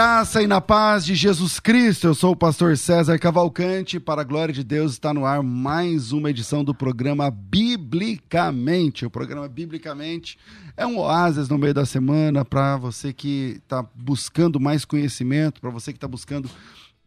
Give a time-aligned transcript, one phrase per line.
[0.00, 2.06] Graça e na paz de Jesus Cristo.
[2.06, 4.00] Eu sou o pastor César Cavalcante.
[4.00, 9.04] Para a glória de Deus, está no ar mais uma edição do programa Biblicamente.
[9.04, 10.38] O programa Biblicamente
[10.74, 15.68] é um oásis no meio da semana para você que está buscando mais conhecimento, para
[15.68, 16.48] você que está buscando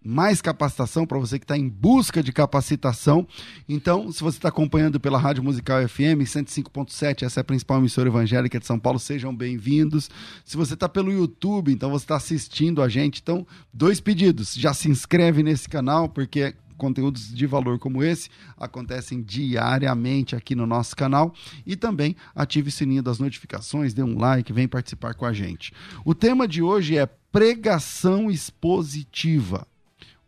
[0.04, 3.28] mais capacitação para você que está em busca de capacitação.
[3.68, 8.10] Então, se você está acompanhando pela Rádio Musical FM 105.7, essa é a principal emissora
[8.10, 10.10] evangélica de São Paulo, sejam bem-vindos.
[10.44, 13.22] Se você está pelo YouTube, então você está assistindo a gente.
[13.22, 19.22] Então, dois pedidos: já se inscreve nesse canal, porque conteúdos de valor como esse acontecem
[19.22, 21.34] diariamente aqui no nosso canal
[21.66, 25.72] e também ative o sininho das notificações, dê um like, vem participar com a gente.
[26.04, 29.66] O tema de hoje é pregação expositiva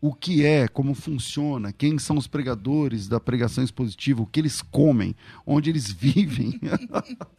[0.08, 4.62] o que é, como funciona, quem são os pregadores da pregação expositiva, o que eles
[4.62, 5.16] comem,
[5.47, 6.59] onde eles vivem,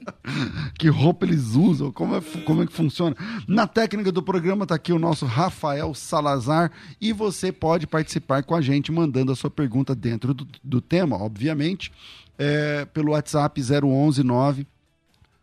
[0.77, 3.15] que roupa eles usam, como é, como é que funciona.
[3.47, 8.57] Na técnica do programa está aqui o nosso Rafael Salazar e você pode participar com
[8.57, 11.93] a gente mandando a sua pergunta dentro do, do tema, obviamente,
[12.37, 14.67] é, pelo WhatsApp 011 9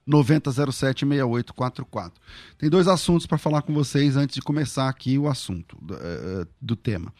[0.07, 2.11] 90076844.
[2.57, 6.47] Tem dois assuntos para falar com vocês antes de começar aqui o assunto do, uh,
[6.61, 7.13] do tema.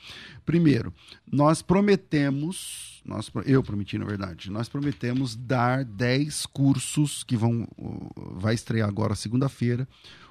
[0.46, 0.94] Primeiro,
[1.32, 7.68] nós prometemos, nós, eu prometi na verdade, nós prometemos dar 10 cursos que vão
[8.16, 9.88] vai estrear agora segunda-feira,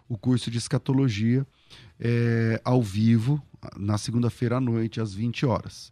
[0.09, 1.47] o curso de escatologia
[1.99, 3.43] é, ao vivo
[3.77, 5.92] na segunda-feira à noite às 20 horas.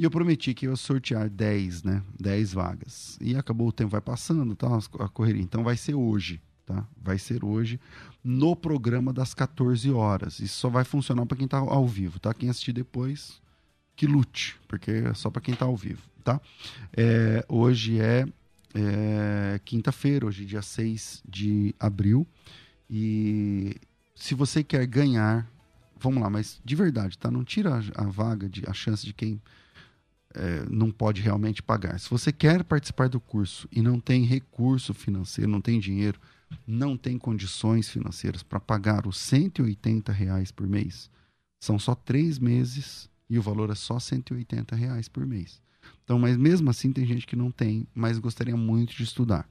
[0.00, 2.02] E eu prometi que ia sortear 10, né?
[2.18, 3.18] 10 vagas.
[3.20, 4.66] E acabou o tempo, vai passando, tá?
[4.98, 5.42] A correria.
[5.42, 6.88] Então vai ser hoje, tá?
[6.96, 7.78] Vai ser hoje
[8.24, 10.40] no programa das 14 horas.
[10.40, 12.32] Isso só vai funcionar para quem tá ao vivo, tá?
[12.32, 13.42] Quem assistir depois,
[13.94, 16.40] que lute, porque é só para quem tá ao vivo, tá?
[16.96, 18.26] É, hoje é,
[18.74, 22.26] é quinta-feira, hoje é dia 6 de abril.
[22.88, 23.76] E
[24.14, 25.46] se você quer ganhar,
[25.98, 27.30] vamos lá, mas de verdade, tá?
[27.30, 29.38] Não tira a, a vaga, de, a chance de quem
[30.34, 31.98] é, não pode realmente pagar.
[31.98, 36.20] Se você quer participar do curso e não tem recurso financeiro, não tem dinheiro,
[36.66, 41.10] não tem condições financeiras para pagar os 180 reais por mês,
[41.60, 45.60] são só três meses e o valor é só 180 reais por mês.
[46.04, 49.48] Então, mas mesmo assim tem gente que não tem, mas gostaria muito de estudar.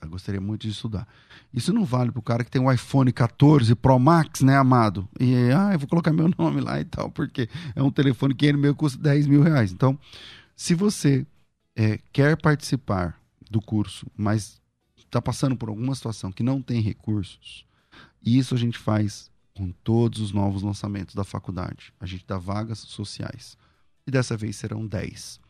[0.00, 1.08] Eu gostaria muito de estudar.
[1.52, 5.08] Isso não vale para o cara que tem um iPhone 14 Pro Max, né, amado?
[5.18, 8.46] E, ah, eu vou colocar meu nome lá e tal, porque é um telefone que
[8.46, 9.72] ele meu custa 10 mil reais.
[9.72, 9.98] Então,
[10.54, 11.26] se você
[11.74, 13.18] é, quer participar
[13.50, 14.60] do curso, mas
[14.96, 17.64] está passando por alguma situação que não tem recursos,
[18.24, 21.92] isso a gente faz com todos os novos lançamentos da faculdade.
[21.98, 23.56] A gente dá vagas sociais.
[24.06, 25.40] E dessa vez serão 10.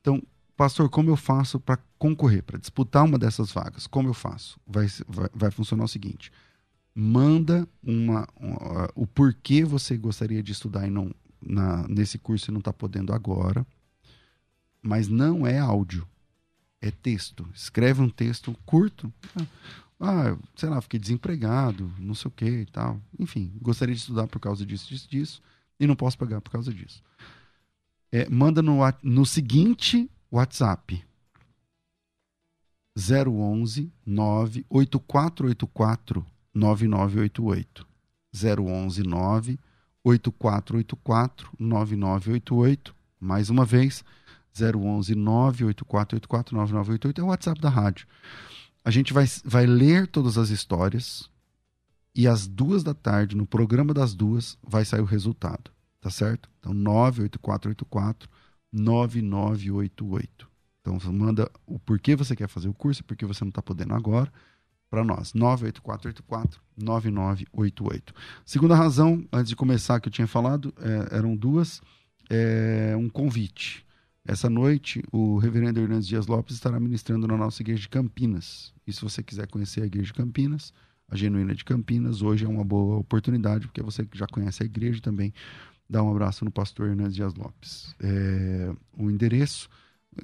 [0.00, 0.20] Então,
[0.62, 3.88] pastor, como eu faço para concorrer, para disputar uma dessas vagas?
[3.88, 4.60] Como eu faço?
[4.64, 6.30] Vai, vai, vai funcionar o seguinte:
[6.94, 11.12] manda uma, uma, o porquê você gostaria de estudar e não
[11.44, 13.66] na, nesse curso e não está podendo agora,
[14.80, 16.06] mas não é áudio,
[16.80, 17.44] é texto.
[17.52, 19.12] Escreve um texto curto.
[19.98, 23.00] Ah, sei lá, fiquei desempregado, não sei o que e tal.
[23.18, 25.42] Enfim, gostaria de estudar por causa disso, disso, disso,
[25.80, 27.02] e não posso pagar por causa disso.
[28.12, 31.04] É, manda no, no seguinte WhatsApp
[32.96, 36.24] 011 98484
[36.54, 37.86] 9988
[38.32, 44.02] 011 98484 9988 mais uma vez
[44.58, 48.06] 011 98484 9988 é o WhatsApp da rádio.
[48.82, 51.28] A gente vai, vai ler todas as histórias
[52.14, 55.70] e às duas da tarde, no programa das duas, vai sair o resultado.
[56.00, 56.48] Tá certo?
[56.58, 58.30] Então, 98484
[58.72, 60.48] 9988.
[60.80, 64.32] Então, manda o porquê você quer fazer o curso, porque você não está podendo agora,
[64.90, 65.32] para nós.
[65.32, 68.12] 98484 9988.
[68.44, 71.80] Segunda razão, antes de começar, que eu tinha falado, é, eram duas.
[72.28, 73.86] É, um convite.
[74.24, 78.72] Essa noite, o reverendo Hernandes Dias Lopes estará ministrando na nossa igreja de Campinas.
[78.86, 80.72] E se você quiser conhecer a igreja de Campinas,
[81.08, 85.00] a Genuína de Campinas, hoje é uma boa oportunidade, porque você já conhece a igreja
[85.00, 85.32] também,
[85.92, 87.94] dá um abraço no pastor Hernandes Dias Lopes.
[88.00, 89.68] É, o endereço,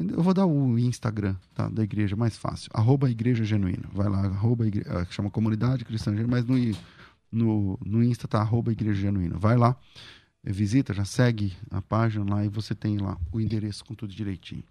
[0.00, 3.85] eu vou dar o Instagram tá, da igreja, mais fácil, arroba Igreja Genuína.
[3.93, 6.56] Vai lá, arroba igreja, chama Comunidade Cristã Genuína, mas no,
[7.31, 9.37] no, no Insta tá arroba Igreja Genuína.
[9.37, 9.76] Vai lá,
[10.43, 14.64] visita, já segue a página lá e você tem lá o endereço com tudo direitinho.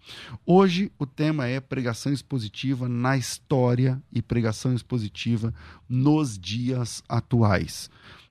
[0.44, 5.54] Hoje o tema é pregação expositiva na história e pregação expositiva
[5.88, 7.88] nos dias atuais.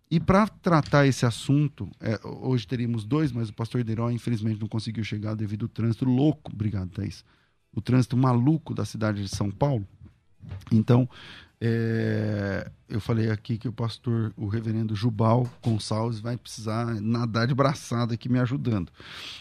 [0.09, 4.68] E para tratar esse assunto, é, hoje teríamos dois, mas o pastor Derói infelizmente não
[4.68, 7.25] conseguiu chegar devido ao trânsito louco, obrigado Thaís,
[7.74, 9.86] o trânsito maluco da cidade de São Paulo.
[10.71, 11.09] Então,
[11.59, 17.53] é, eu falei aqui que o pastor, o reverendo Jubal Gonçalves, vai precisar nadar de
[17.53, 18.89] braçada aqui me ajudando.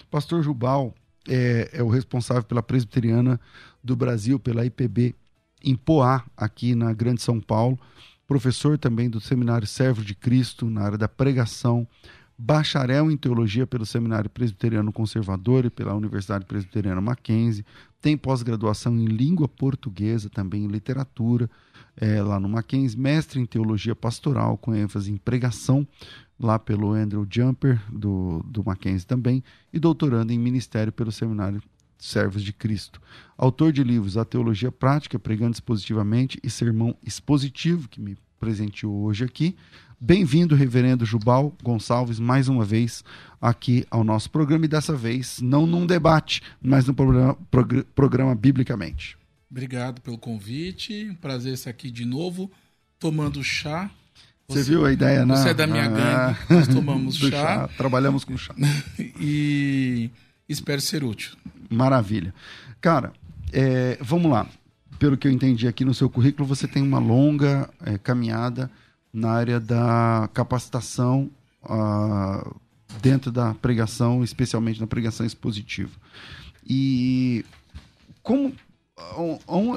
[0.03, 0.95] O pastor Jubal
[1.29, 3.41] é, é o responsável pela presbiteriana
[3.85, 5.15] do Brasil, pela IPB
[5.63, 7.79] em Poá, aqui na Grande São Paulo.
[8.27, 11.87] Professor também do Seminário Servo de Cristo na área da pregação,
[12.37, 17.65] bacharel em teologia pelo Seminário Presbiteriano Conservador e pela Universidade Presbiteriana Mackenzie,
[18.01, 21.49] tem pós-graduação em língua portuguesa, também em literatura,
[21.97, 25.87] é, lá no Mackenzie, mestre em teologia pastoral, com ênfase em pregação,
[26.39, 31.63] lá pelo Andrew Jumper, do, do Mackenzie também, e doutorando em ministério pelo Seminário
[31.99, 33.01] Servos de Cristo.
[33.37, 39.25] Autor de livros A Teologia Prática, Pregando Expositivamente, e Sermão Expositivo, que me presenteou hoje
[39.25, 39.57] aqui.
[39.99, 43.03] Bem-vindo, Reverendo Jubal Gonçalves, mais uma vez
[43.41, 47.37] aqui ao nosso programa, e dessa vez não num debate, mas no programa,
[47.95, 49.17] programa Biblicamente.
[49.51, 51.09] Obrigado pelo convite.
[51.11, 52.51] Um prazer estar aqui de novo,
[52.99, 53.91] tomando chá.
[54.49, 55.35] Você, você viu a ideia, né?
[55.35, 57.31] Você é da minha ah, gangue, nós tomamos chá.
[57.31, 57.69] chá.
[57.77, 58.55] Trabalhamos com chá.
[58.99, 60.11] e
[60.49, 61.37] espero ser útil.
[61.71, 62.35] Maravilha.
[62.81, 63.13] Cara,
[63.53, 64.47] é, vamos lá.
[64.99, 68.71] Pelo que eu entendi aqui no seu currículo, você tem uma longa é, caminhada
[69.13, 71.31] na área da capacitação
[71.63, 72.55] uh,
[73.01, 75.93] dentro da pregação, especialmente na pregação expositiva.
[76.67, 77.45] E
[78.23, 78.55] como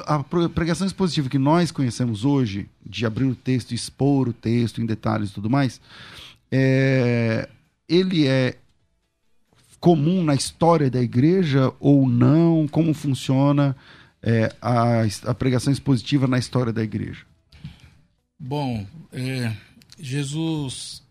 [0.05, 4.85] a pregação expositiva que nós conhecemos hoje, de abrir o texto, expor o texto em
[4.85, 5.79] detalhes e tudo mais,
[6.51, 7.47] é,
[7.87, 8.55] ele é
[9.79, 12.67] comum na história da igreja ou não?
[12.67, 13.75] Como funciona
[14.21, 17.25] é, a, a, pregação expositiva na história da igreja?
[18.37, 19.55] Bom, é,
[19.99, 21.03] Jesus,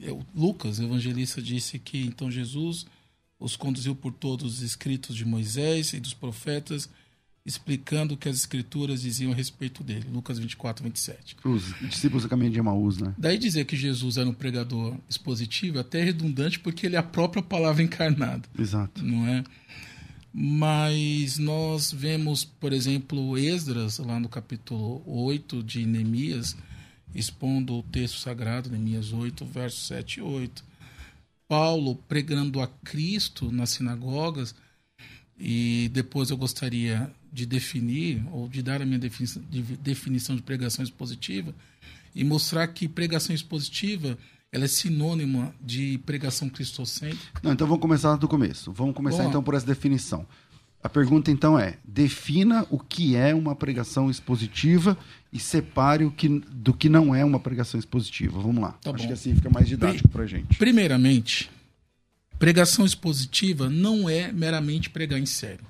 [0.00, 2.86] é, Lucas, evangelista, disse que então Jesus
[3.38, 6.88] os conduziu por todos os escritos de Moisés e dos profetas
[7.50, 10.06] explicando o que as escrituras diziam a respeito dele.
[10.10, 11.36] Lucas 24, 27.
[11.44, 13.14] Os discípulos do caminho de Emaús, né?
[13.18, 17.02] Daí dizer que Jesus era um pregador expositivo é até redundante porque ele é a
[17.02, 18.48] própria palavra encarnada.
[18.58, 19.04] Exato.
[19.04, 19.44] Não é?
[20.32, 26.56] Mas nós vemos, por exemplo, Esdras, lá no capítulo 8 de Neemias,
[27.12, 30.64] expondo o texto sagrado, Neemias 8, versos 7 e 8.
[31.48, 34.54] Paulo pregando a Cristo nas sinagogas,
[35.36, 40.42] e depois eu gostaria de definir ou de dar a minha definição de, definição de
[40.42, 41.54] pregação expositiva
[42.14, 44.18] e mostrar que pregação expositiva
[44.52, 47.40] ela é sinônima de pregação cristocêntrica.
[47.42, 48.72] Não, então vamos começar do começo.
[48.72, 50.26] Vamos começar Bom, então por essa definição.
[50.82, 54.96] A pergunta então é: defina o que é uma pregação expositiva
[55.32, 58.40] e separe o que, do que não é uma pregação expositiva.
[58.40, 58.72] Vamos lá.
[58.72, 59.06] Tá Acho bom.
[59.06, 60.56] que assim fica mais didático para gente.
[60.58, 61.50] Primeiramente,
[62.38, 65.64] pregação expositiva não é meramente pregar em sério.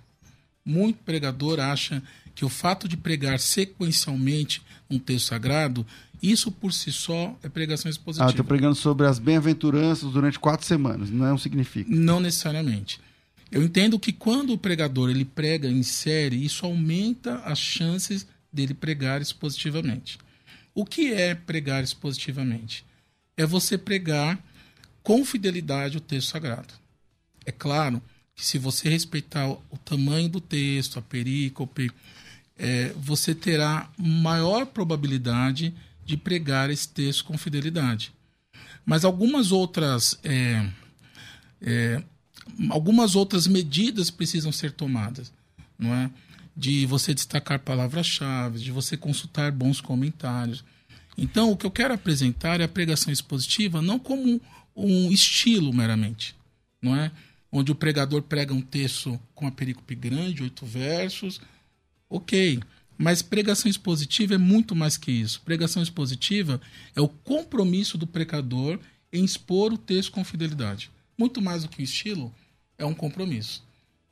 [0.64, 2.02] Muito pregador acha
[2.35, 5.87] que o fato de pregar sequencialmente um texto sagrado,
[6.23, 8.26] isso por si só é pregação expositiva.
[8.26, 11.90] Ah, estou pregando sobre as bem-aventuranças durante quatro semanas, não significa.
[11.90, 13.00] Não necessariamente.
[13.50, 18.75] Eu entendo que quando o pregador ele prega em série, isso aumenta as chances dele
[18.75, 20.19] pregar expositivamente.
[20.75, 22.85] O que é pregar expositivamente?
[23.37, 24.38] É você pregar
[25.02, 26.75] com fidelidade o texto sagrado.
[27.45, 28.00] É claro
[28.40, 31.92] que se você respeitar o tamanho do texto, a perícope,
[32.59, 35.75] é, você terá maior probabilidade
[36.06, 38.14] de pregar esse texto com fidelidade.
[38.87, 40.66] Mas algumas outras é,
[41.61, 42.02] é,
[42.70, 45.30] algumas outras medidas precisam ser tomadas,
[45.78, 46.11] não é?
[46.56, 50.64] De você destacar palavras-chave, de você consultar bons comentários.
[51.16, 54.40] Então, o que eu quero apresentar é a pregação expositiva não como
[54.75, 56.35] um estilo meramente,
[56.80, 57.12] não é?
[57.52, 61.40] Onde o pregador prega um texto com a perícope grande, oito versos,
[62.09, 62.61] ok.
[62.97, 65.40] Mas pregação expositiva é muito mais que isso.
[65.40, 66.61] Pregação expositiva
[66.95, 68.78] é o compromisso do pregador
[69.12, 70.90] em expor o texto com fidelidade.
[71.16, 72.33] Muito mais do que o estilo,
[72.78, 73.64] é um compromisso.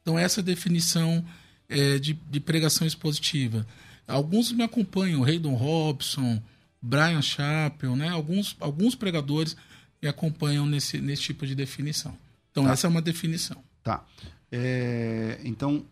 [0.02, 1.24] Então, essa é definição
[1.68, 3.66] é, de, de, pregação expositiva.
[4.06, 6.42] Alguns me acompanham, Haydon Robson,
[6.80, 8.08] Brian Chappell, né?
[8.08, 9.56] alguns, alguns pregadores
[10.00, 12.16] me acompanham nesse, nesse tipo de definição.
[12.50, 12.72] Então, tá.
[12.72, 13.62] essa é uma definição.
[13.82, 14.04] Tá.
[14.50, 15.84] É, então,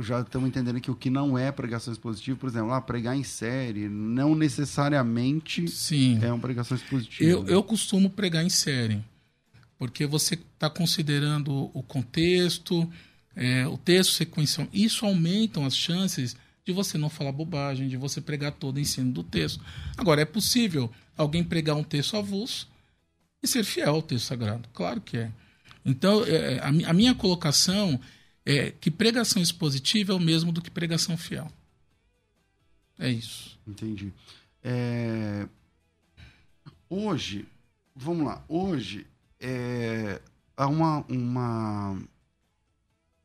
[0.00, 3.24] já estamos entendendo que o que não é pregação expositiva, por exemplo, lá, pregar em
[3.24, 6.18] série, não necessariamente Sim.
[6.22, 7.30] é uma pregação expositiva.
[7.30, 7.52] Eu, né?
[7.52, 9.02] eu costumo pregar em série,
[9.78, 12.88] porque você está considerando o contexto,
[13.34, 14.68] é, o texto sequencial.
[14.72, 19.12] Isso aumenta as chances de você não falar bobagem, de você pregar todo o ensino
[19.12, 19.62] do texto.
[19.96, 22.68] Agora, é possível alguém pregar um texto avulso
[23.42, 24.68] e ser fiel ao texto sagrado.
[24.72, 25.30] Claro que é.
[25.86, 28.00] Então, é, a, a minha colocação
[28.44, 31.50] é que pregação expositiva é o mesmo do que pregação fiel.
[32.98, 33.58] É isso.
[33.66, 34.12] Entendi.
[34.62, 35.46] É...
[36.88, 37.46] Hoje,
[37.94, 39.06] vamos lá, hoje
[39.40, 40.20] é...
[40.56, 42.02] há uma, uma,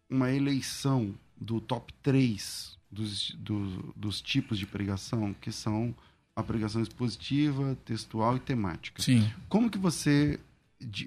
[0.09, 5.95] uma eleição do top 3 dos, do, dos tipos de pregação, que são
[6.35, 9.01] a pregação expositiva, textual e temática.
[9.01, 9.31] Sim.
[9.49, 10.39] Como que você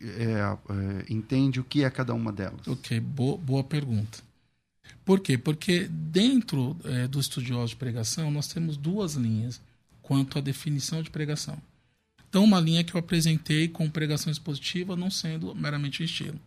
[0.02, 2.66] é, é, entende o que é cada uma delas?
[2.66, 4.18] Ok, boa, boa pergunta.
[5.04, 5.36] Por quê?
[5.36, 9.60] Porque dentro é, do estudioso de pregação nós temos duas linhas
[10.02, 11.58] quanto à definição de pregação.
[12.28, 16.40] Então, uma linha que eu apresentei com pregação expositiva não sendo meramente um estilo.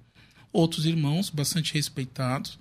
[0.51, 2.59] Outros irmãos, bastante respeitados,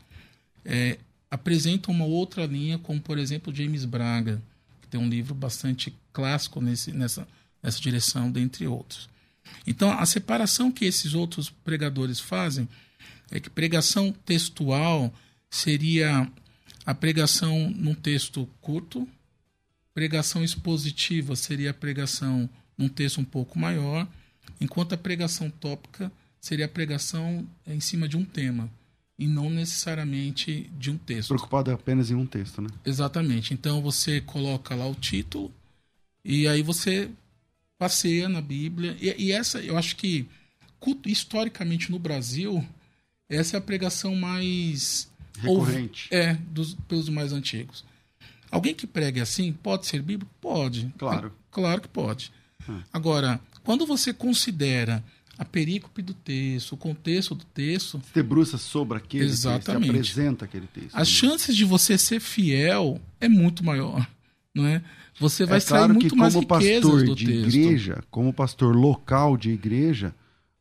[0.64, 0.98] é,
[1.30, 4.40] apresentam uma outra linha, como por exemplo James Braga,
[4.80, 7.26] que tem um livro bastante clássico nesse, nessa,
[7.62, 9.08] nessa direção, dentre outros.
[9.66, 12.68] Então, a separação que esses outros pregadores fazem
[13.30, 15.12] é que pregação textual
[15.50, 16.30] seria
[16.84, 19.08] a pregação num texto curto,
[19.92, 22.48] pregação expositiva seria a pregação
[22.78, 24.06] num texto um pouco maior,
[24.60, 28.70] enquanto a pregação tópica seria a pregação em cima de um tema
[29.18, 31.28] e não necessariamente de um texto.
[31.28, 32.68] Preocupado apenas em um texto, né?
[32.84, 33.54] Exatamente.
[33.54, 35.50] Então você coloca lá o título
[36.24, 37.10] e aí você
[37.78, 38.96] passeia na Bíblia.
[39.00, 40.28] E, e essa, eu acho que
[41.06, 42.64] historicamente no Brasil,
[43.28, 46.08] essa é a pregação mais recorrente.
[46.12, 47.84] Ou, é, dos, pelos mais antigos.
[48.50, 50.32] Alguém que pregue assim pode ser bíblico?
[50.40, 50.92] Pode.
[50.96, 51.32] Claro.
[51.50, 52.32] Claro que pode.
[52.68, 52.80] Hum.
[52.92, 55.02] Agora, quando você considera
[55.38, 57.98] a perícope do texto, o contexto do texto.
[57.98, 59.92] Você debruça sobre aquele Exatamente.
[59.92, 60.94] texto, apresenta aquele texto.
[60.94, 61.14] As né?
[61.14, 64.08] chances de você ser fiel é muito maior,
[64.56, 64.82] não é?
[65.20, 67.56] Você vai é extrair claro muito que, mais como pastor do de texto.
[67.56, 70.14] igreja, como pastor local de igreja,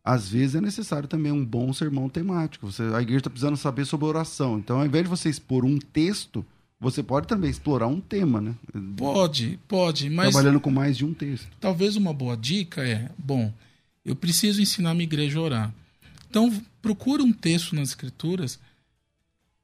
[0.04, 2.70] às vezes é necessário também um bom sermão temático.
[2.70, 4.60] Você, a igreja está precisando saber sobre oração.
[4.60, 6.46] Então, ao invés de você expor um texto,
[6.80, 8.54] você pode também explorar um tema, né?
[8.98, 10.32] Pode, pode, mas.
[10.32, 11.48] Trabalhando com mais de um texto.
[11.60, 13.52] Talvez uma boa dica é: bom,
[14.04, 15.74] eu preciso ensinar minha igreja a orar.
[16.30, 18.60] Então, procure um texto nas Escrituras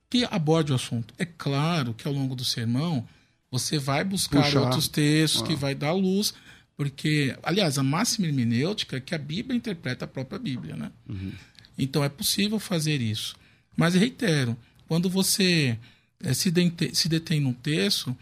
[0.09, 1.13] que aborde o assunto.
[1.17, 3.05] É claro que ao longo do sermão
[3.51, 4.61] você vai buscar Puxar.
[4.61, 5.45] outros textos ah.
[5.45, 6.33] que vai dar luz,
[6.77, 10.91] porque, aliás, a máxima hermenêutica é que a Bíblia interpreta a própria Bíblia, né?
[11.07, 11.31] Uhum.
[11.77, 13.35] Então é possível fazer isso.
[13.75, 14.55] Mas reitero,
[14.87, 15.77] quando você
[16.23, 18.15] é, se, detém, se detém num texto,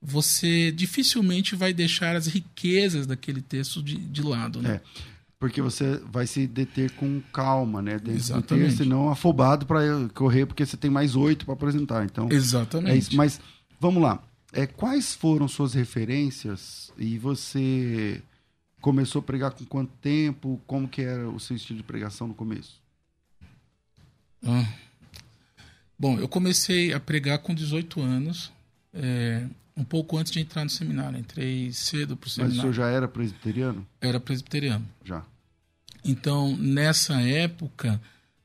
[0.00, 4.74] você dificilmente vai deixar as riquezas daquele texto de, de lado, né?
[4.74, 4.80] É,
[5.38, 7.92] porque você vai se deter com calma, né?
[7.92, 8.68] Dentro Exatamente.
[8.68, 9.80] Texto, não afobado para
[10.14, 12.04] correr, porque você tem mais oito para apresentar.
[12.04, 12.92] Então, Exatamente.
[12.92, 13.16] É isso.
[13.16, 13.40] Mas
[13.80, 14.22] vamos lá.
[14.52, 18.22] É, quais foram suas referências e você
[18.80, 20.60] começou a pregar com quanto tempo?
[20.66, 22.80] Como que era o seu estilo de pregação no começo?
[24.44, 24.68] Ah.
[25.98, 28.52] Bom, eu comecei a pregar com 18 anos,
[28.92, 31.18] é, um pouco antes de entrar no seminário.
[31.18, 32.56] Entrei cedo para o seminário.
[32.56, 33.86] Mas o senhor já era presbiteriano?
[34.00, 34.86] Era presbiteriano.
[35.04, 35.24] Já.
[36.04, 38.00] Então, nessa época,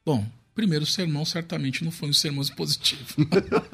[0.06, 0.26] bom,
[0.58, 3.04] primeiro sermão certamente não foi um sermão positivo.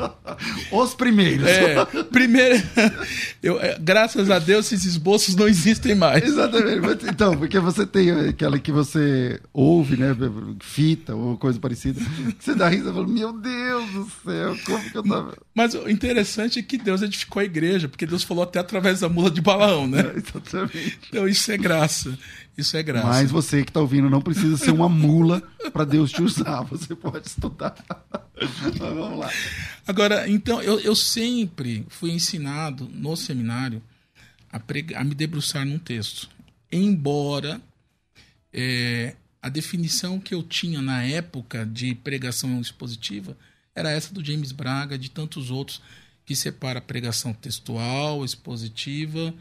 [0.69, 1.47] Os primeiros.
[1.47, 2.61] É, primeiro,
[3.41, 6.21] eu, é, graças a Deus esses esboços não existem mais.
[6.25, 6.83] Exatamente.
[7.13, 10.15] Então, porque você tem aquela que você ouve, né,
[10.61, 12.01] fita ou coisa parecida,
[12.39, 15.37] você dá risa e fala, meu Deus do céu, como que eu tava...
[15.53, 19.09] Mas o interessante é que Deus edificou a igreja, porque Deus falou até através da
[19.09, 19.99] mula de Balaão, né?
[19.99, 20.99] É, exatamente.
[21.07, 22.17] Então isso é graça.
[22.57, 23.07] Isso é graça.
[23.07, 25.41] Mas você que está ouvindo não precisa ser uma mula
[25.71, 26.61] para Deus te usar.
[26.63, 27.75] Você pode estudar.
[28.39, 29.29] Mas vamos lá.
[29.87, 33.81] Agora, então, eu, eu sempre fui ensinado no seminário
[34.51, 34.61] a,
[34.95, 36.29] a me debruçar num texto.
[36.71, 37.59] Embora
[38.51, 43.35] é, a definição que eu tinha na época de pregação expositiva
[43.75, 45.81] era essa do James Braga, de tantos outros,
[46.25, 49.33] que separa a pregação textual, expositiva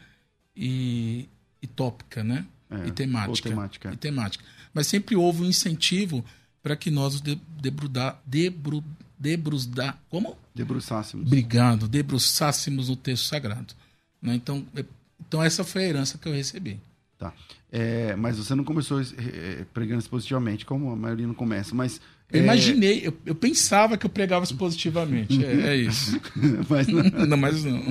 [0.55, 1.29] e,
[1.61, 2.45] e tópica, né?
[2.73, 3.49] É, e temática.
[3.49, 3.93] temática, é.
[3.93, 4.43] E temática.
[4.73, 6.23] Mas sempre houve um incentivo
[6.61, 8.83] para que nós de, debrudar, debru,
[9.19, 10.37] debrudar, como?
[10.55, 11.27] Debruçássemos.
[11.27, 13.73] Obrigado, debruçássemos o texto sagrado.
[14.21, 14.35] Né?
[14.35, 14.85] Então, é-
[15.27, 16.79] então essa foi a herança que eu recebi.
[17.17, 17.33] Tá.
[17.71, 21.99] É, mas você não começou eh, pregando expositivamente, como a maioria não começa, mas...
[22.31, 25.43] Eu é, imaginei, eu, eu pensava que eu pregava positivamente.
[25.43, 26.19] É, é isso.
[26.69, 27.03] mas não.
[27.27, 27.83] Não, mas não.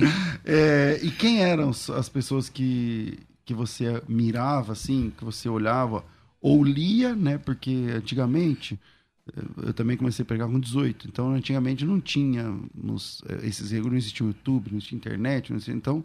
[0.43, 6.03] É, e quem eram as pessoas que, que você mirava, assim, que você olhava
[6.41, 7.37] ou lia, né?
[7.37, 8.79] Porque antigamente,
[9.35, 13.71] eh, eu também comecei a pregar com 18, então antigamente não tinha nos, eh, esses
[13.71, 16.03] não existia o YouTube, não tinha internet, não existia, então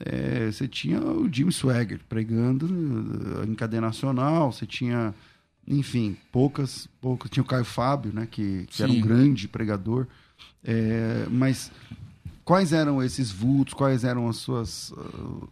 [0.00, 2.66] eh, você tinha o Jim Swagger pregando
[3.46, 5.14] em cadeia nacional, você tinha,
[5.66, 8.26] enfim, poucas, poucas, tinha o Caio Fábio, né?
[8.30, 10.06] Que, que era um grande pregador,
[10.64, 11.70] eh, mas
[12.46, 13.74] Quais eram esses vultos?
[13.74, 15.48] Quais eram as suas ah,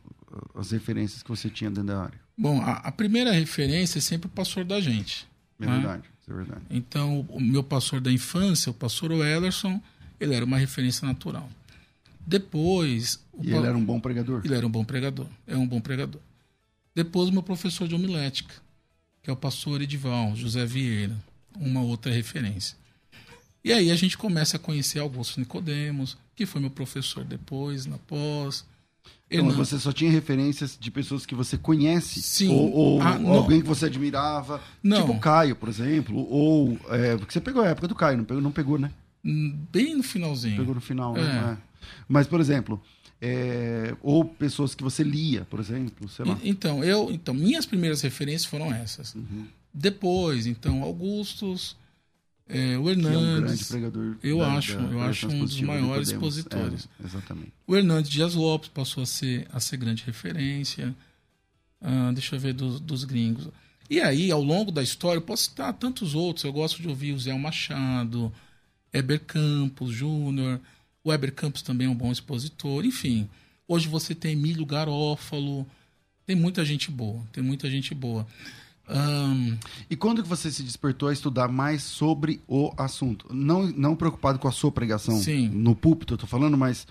[0.55, 2.21] as referências que você tinha dentro da área?
[2.37, 5.27] Bom, a, a primeira referência é sempre o pastor da gente.
[5.61, 5.73] É né?
[5.73, 6.61] verdade, é verdade.
[6.71, 9.81] Então, o meu pastor da infância, o pastor Wellerson,
[10.19, 11.49] ele era uma referência natural.
[12.27, 13.21] Depois.
[13.33, 14.41] o E pa- ele era um bom pregador?
[14.45, 15.27] ele era um bom pregador.
[15.47, 16.21] É um bom pregador.
[16.95, 18.55] Depois, o meu professor de homilética,
[19.23, 21.17] que é o pastor Edival, José Vieira,
[21.57, 22.77] uma outra referência.
[23.65, 27.99] E aí a gente começa a conhecer Augusto Nicodemos, que foi meu professor depois, na
[27.99, 28.65] pós.
[29.35, 32.23] Então, Hernan- você só tinha referências de pessoas que você conhece?
[32.23, 32.49] Sim.
[32.49, 33.31] Ou, ou Ah, não.
[33.33, 34.61] alguém que você admirava?
[34.83, 35.01] Não.
[35.03, 36.17] Tipo o Caio, por exemplo.
[36.31, 36.79] Ou.
[36.91, 38.91] É, porque você pegou a época do Caio, não pegou, não pegou né?
[39.25, 40.57] Bem no finalzinho.
[40.59, 41.21] Pegou no final, É.
[41.23, 41.59] né?
[41.61, 41.87] É.
[42.09, 42.81] Mas, por exemplo.
[43.23, 46.39] é, ou pessoas que você lia, por exemplo, sei lá.
[46.45, 49.15] Então, eu, então, minhas primeiras referências foram essas.
[49.15, 49.47] Uhum.
[49.73, 51.75] Depois, então, Augustus,
[52.49, 54.17] é, o Que é um grande Hernandes, pregador.
[54.23, 56.37] eu da- acho, da eu acho um dos maiores Nicodemos.
[56.39, 56.89] expositores.
[57.03, 57.53] É, exatamente.
[57.67, 60.95] o Hernandes Dias Lopes passou a ser, a ser grande referência.
[61.81, 63.49] Ah, deixa eu ver dos, dos gringos.
[63.91, 66.45] E aí, ao longo da história, eu posso citar tantos outros.
[66.45, 68.33] Eu gosto de ouvir o Zé Machado,
[68.93, 70.59] Heber Campos Júnior.
[71.03, 72.85] O Heber Campos também é um bom expositor.
[72.87, 73.29] Enfim,
[73.69, 75.67] hoje você tem Emílio Garófalo.
[76.27, 77.23] Tem muita gente boa.
[77.33, 78.27] Tem muita gente boa.
[78.89, 79.57] Ahn,
[79.89, 83.27] E quando que você se despertou a estudar mais sobre o assunto?
[83.33, 85.49] Não, não preocupado com a sua pregação Sim.
[85.49, 86.87] no púlpito, eu tô falando, mas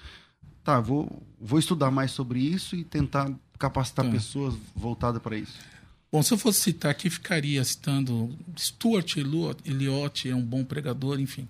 [0.64, 4.12] tá, vou, vou estudar mais sobre isso e tentar capacitar Tá.
[4.12, 5.54] pessoas voltadas para isso.
[6.12, 11.20] Bom, se eu fosse citar aqui, ficaria citando Stuart Eliot, Eliot é um bom pregador,
[11.20, 11.48] enfim.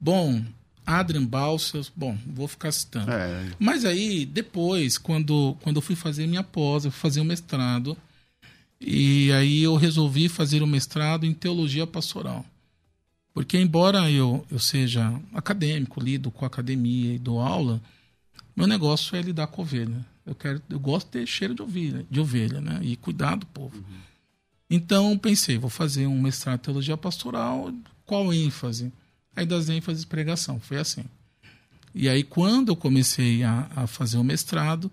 [0.00, 0.42] Bom,
[0.86, 3.10] Adrian Balsas, bom, vou ficar citando.
[3.12, 7.24] É, Mas aí, depois, quando, quando eu fui fazer minha pós, eu fui fazer o
[7.24, 7.96] mestrado,
[8.80, 12.46] e aí eu resolvi fazer o mestrado em teologia pastoral.
[13.32, 17.80] Porque, embora eu, eu seja acadêmico, lido com academia e dou aula,
[18.56, 20.04] meu negócio é lidar com ovelha.
[20.26, 22.80] Eu, quero, eu gosto de ter cheiro de ovelha, de ovelha né?
[22.82, 23.84] e cuidar do povo.
[24.68, 27.72] Então, pensei, vou fazer um mestrado em teologia pastoral,
[28.04, 28.92] qual ênfase?
[29.34, 31.04] Aí das ênfases pregação, foi assim.
[31.94, 34.90] E aí, quando eu comecei a, a fazer o mestrado,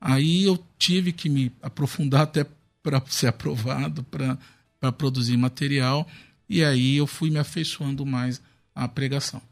[0.00, 2.46] aí eu tive que me aprofundar até
[2.84, 6.06] para ser aprovado, para produzir material,
[6.48, 8.40] e aí eu fui me afeiçoando mais
[8.72, 9.42] à pregação.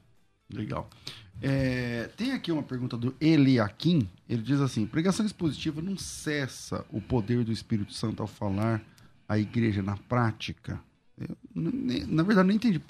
[0.53, 0.89] legal.
[1.45, 4.09] É, tem aqui uma pergunta do Eliakim.
[4.29, 8.81] Ele diz assim: pregação expositiva não cessa o poder do Espírito Santo ao falar
[9.29, 10.79] a igreja na prática?
[11.19, 12.81] Eu, nem- na verdade, não entendi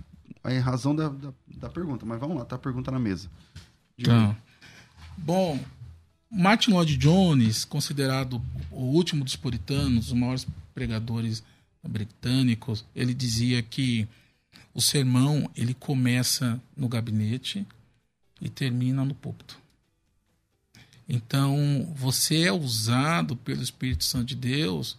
[0.44, 3.30] a razão da, da, da pergunta, mas vamos lá, tá a pergunta na mesa.
[4.04, 4.36] Tá.
[5.16, 5.58] Bom,
[6.34, 8.40] Martin Lloyd Jones, considerado
[8.70, 11.42] o último dos puritanos, os maiores pregadores
[11.86, 14.08] britânicos, ele dizia que
[14.72, 17.66] o sermão ele começa no gabinete
[18.40, 19.58] e termina no púlpito.
[21.06, 24.96] Então, você é usado pelo Espírito Santo de Deus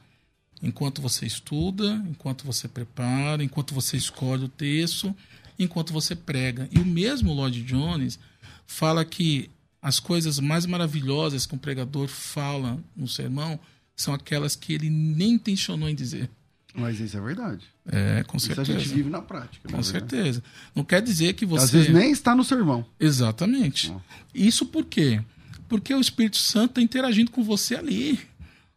[0.62, 5.16] enquanto você estuda, enquanto você prepara, enquanto você escolhe o texto,
[5.58, 6.70] enquanto você prega.
[6.72, 8.20] E o mesmo Lloyd Jones
[8.68, 9.50] fala que
[9.84, 13.60] as coisas mais maravilhosas que um pregador fala no sermão
[13.94, 16.30] são aquelas que ele nem intencionou em dizer.
[16.74, 17.66] Mas isso é verdade.
[17.86, 18.80] É, com Isso a certeza.
[18.80, 19.70] gente vive na prática.
[19.70, 20.42] Com na certeza.
[20.74, 21.66] Não quer dizer que você.
[21.66, 22.84] Às vezes nem está no sermão.
[23.00, 23.94] Exatamente.
[24.34, 25.22] Isso por quê?
[25.68, 28.20] Porque o Espírito Santo está interagindo com você ali.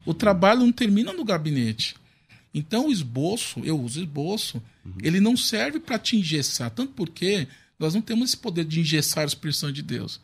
[0.04, 1.94] O trabalho não termina no gabinete.
[2.52, 4.62] Então o esboço, eu uso esboço,
[5.02, 7.46] ele não serve para te engessar, tanto porque
[7.78, 10.20] nós não temos esse poder de engessar o Espírito Santo de Deus.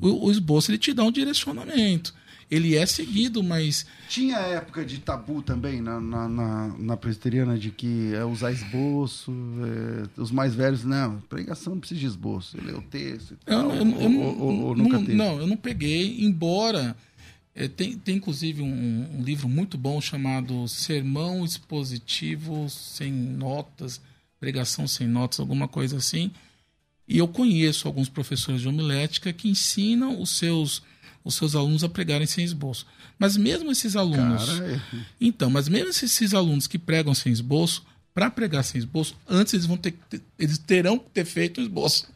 [0.00, 2.14] O, o esboço ele te dá um direcionamento.
[2.50, 3.86] ele é seguido, mas.
[4.08, 9.32] Tinha época de tabu também na, na, na, na presbiteriana de que é usar esboço,
[9.64, 13.38] é, os mais velhos, não, pregação não precisa de esboço, ele é o texto.
[13.46, 15.16] Eu, eu, eu, ou, ou, ou, nunca não, teve?
[15.16, 16.96] Não, eu não peguei, embora.
[17.54, 24.00] É, tem, tem inclusive um, um, livro muito bom chamado Sermão Expositivo Sem Notas,
[24.38, 26.30] Pregação Sem Notas, alguma coisa assim.
[27.10, 30.80] E eu conheço alguns professores de homilética que ensinam os seus
[31.22, 32.86] os seus alunos a pregarem sem esboço.
[33.18, 34.46] Mas mesmo esses alunos.
[34.46, 34.80] Cara, é.
[35.20, 39.66] Então, mas mesmo esses alunos que pregam sem esboço, para pregar sem esboço, antes eles
[39.66, 39.94] vão ter
[40.38, 42.08] eles terão que ter feito o esboço.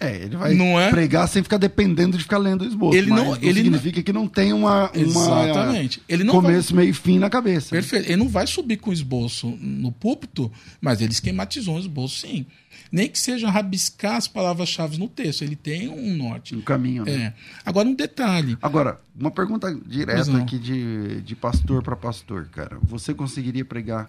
[0.00, 0.90] É, ele vai não é?
[0.90, 2.96] pregar sem ficar dependendo de ficar lendo o esboço.
[2.96, 4.04] Ele não, ele significa não...
[4.04, 6.02] que não tem uma, uma Exatamente.
[6.08, 6.84] Ele não começo, vai...
[6.84, 7.70] meio fim na cabeça.
[7.70, 8.06] Perfeito.
[8.06, 12.46] Ele não vai subir com o esboço no púlpito, mas ele esquematizou o esboço sim.
[12.90, 16.54] Nem que seja rabiscar as palavras-chave no texto, ele tem um norte.
[16.54, 17.04] Um caminho.
[17.04, 17.12] Né?
[17.12, 17.32] É.
[17.64, 18.58] Agora, um detalhe.
[18.60, 22.78] Agora, uma pergunta direta aqui de, de pastor para pastor, cara.
[22.82, 24.08] Você conseguiria pregar?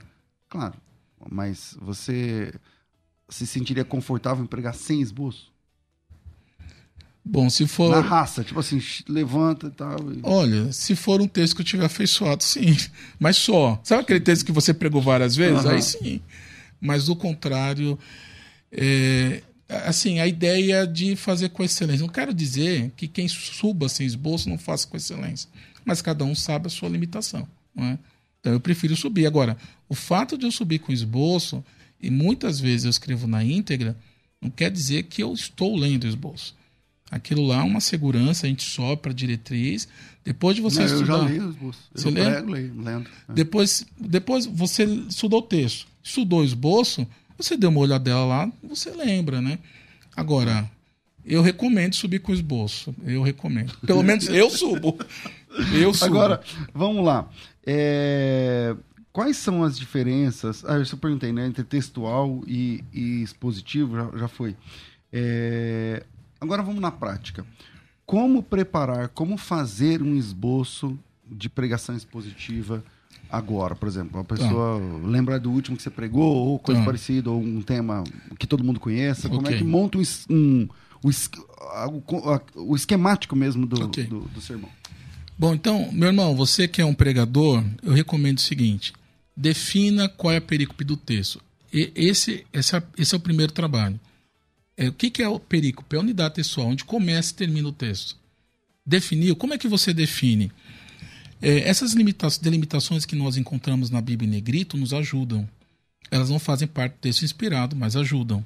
[0.49, 0.75] Claro,
[1.29, 2.53] mas você
[3.29, 5.53] se sentiria confortável em pregar sem esboço?
[7.27, 7.89] Bom, se for.
[7.89, 9.97] Na raça, tipo assim, levanta e tal.
[10.13, 10.19] E...
[10.21, 12.77] Olha, se for um texto que eu tiver afeiçoado, sim.
[13.19, 13.79] Mas só.
[13.83, 15.65] Sabe aquele texto que você pregou várias vezes?
[15.65, 15.71] Uhum.
[15.71, 16.21] Aí sim.
[16.79, 17.97] Mas do contrário,
[18.71, 22.05] é, assim, a ideia de fazer com excelência.
[22.05, 25.49] Não quero dizer que quem suba sem esboço não faça com excelência,
[25.83, 27.47] mas cada um sabe a sua limitação.
[27.73, 27.99] Não é?
[28.39, 29.25] Então eu prefiro subir.
[29.25, 29.57] Agora,
[29.89, 31.63] o fato de eu subir com esboço,
[32.05, 33.97] e muitas vezes eu escrevo na íntegra,
[34.39, 36.55] não quer dizer que eu estou lendo o esboço.
[37.09, 39.87] Aquilo lá é uma segurança, a gente sobe para a diretriz.
[40.23, 41.13] Depois de você não, estudar.
[41.13, 41.79] Eu já li o esboço.
[41.93, 42.23] Você eu lê?
[42.23, 43.09] Prego, leio, lendo.
[43.27, 43.33] É.
[43.33, 48.91] Depois, depois você estudou o texto, estudou o esboço, você deu uma olhadela lá, você
[48.91, 49.57] lembra, né?
[50.15, 50.69] Agora,
[51.25, 52.95] eu recomendo subir com esboço.
[53.03, 53.75] Eu recomendo.
[53.85, 54.97] Pelo menos eu subo.
[55.73, 56.05] Eu subo.
[56.05, 56.41] Agora,
[56.73, 57.29] vamos lá.
[57.65, 58.75] É...
[59.15, 60.65] Quais são as diferenças?
[60.65, 61.47] Ah, eu só perguntei, né?
[61.47, 64.57] Entre textual e, e expositivo, já, já foi.
[65.09, 66.03] É...
[66.41, 67.45] Agora vamos na prática.
[68.05, 72.83] Como preparar, como fazer um esboço de pregação expositiva
[73.31, 74.19] agora, por exemplo.
[74.19, 75.07] A pessoa ah.
[75.07, 76.83] lembra do último que você pregou, ou coisa ah.
[76.85, 78.03] parecida, ou um tema
[78.37, 79.27] que todo mundo conheça.
[79.27, 79.37] Okay.
[79.37, 80.67] Como é que monta um, um,
[81.01, 84.03] o, o esquemático mesmo do, okay.
[84.03, 84.69] do, do sermão?
[85.39, 88.91] Bom, então, meu irmão, você que é um pregador, eu recomendo o seguinte:
[89.35, 91.41] defina qual é a perícope do texto.
[91.73, 93.99] E esse, esse, é, esse é o primeiro trabalho.
[94.77, 95.95] É, o que, que é o perícope?
[95.95, 98.15] É a unidade textual, onde começa e termina o texto.
[98.85, 100.51] Definir, como é que você define?
[101.41, 101.93] É, essas
[102.39, 105.47] delimitações que nós encontramos na Bíblia em negrito nos ajudam.
[106.09, 108.45] Elas não fazem parte do texto inspirado, mas ajudam.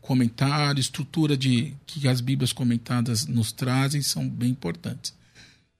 [0.00, 5.12] Comentário, estrutura de que as Bíblias comentadas nos trazem são bem importantes.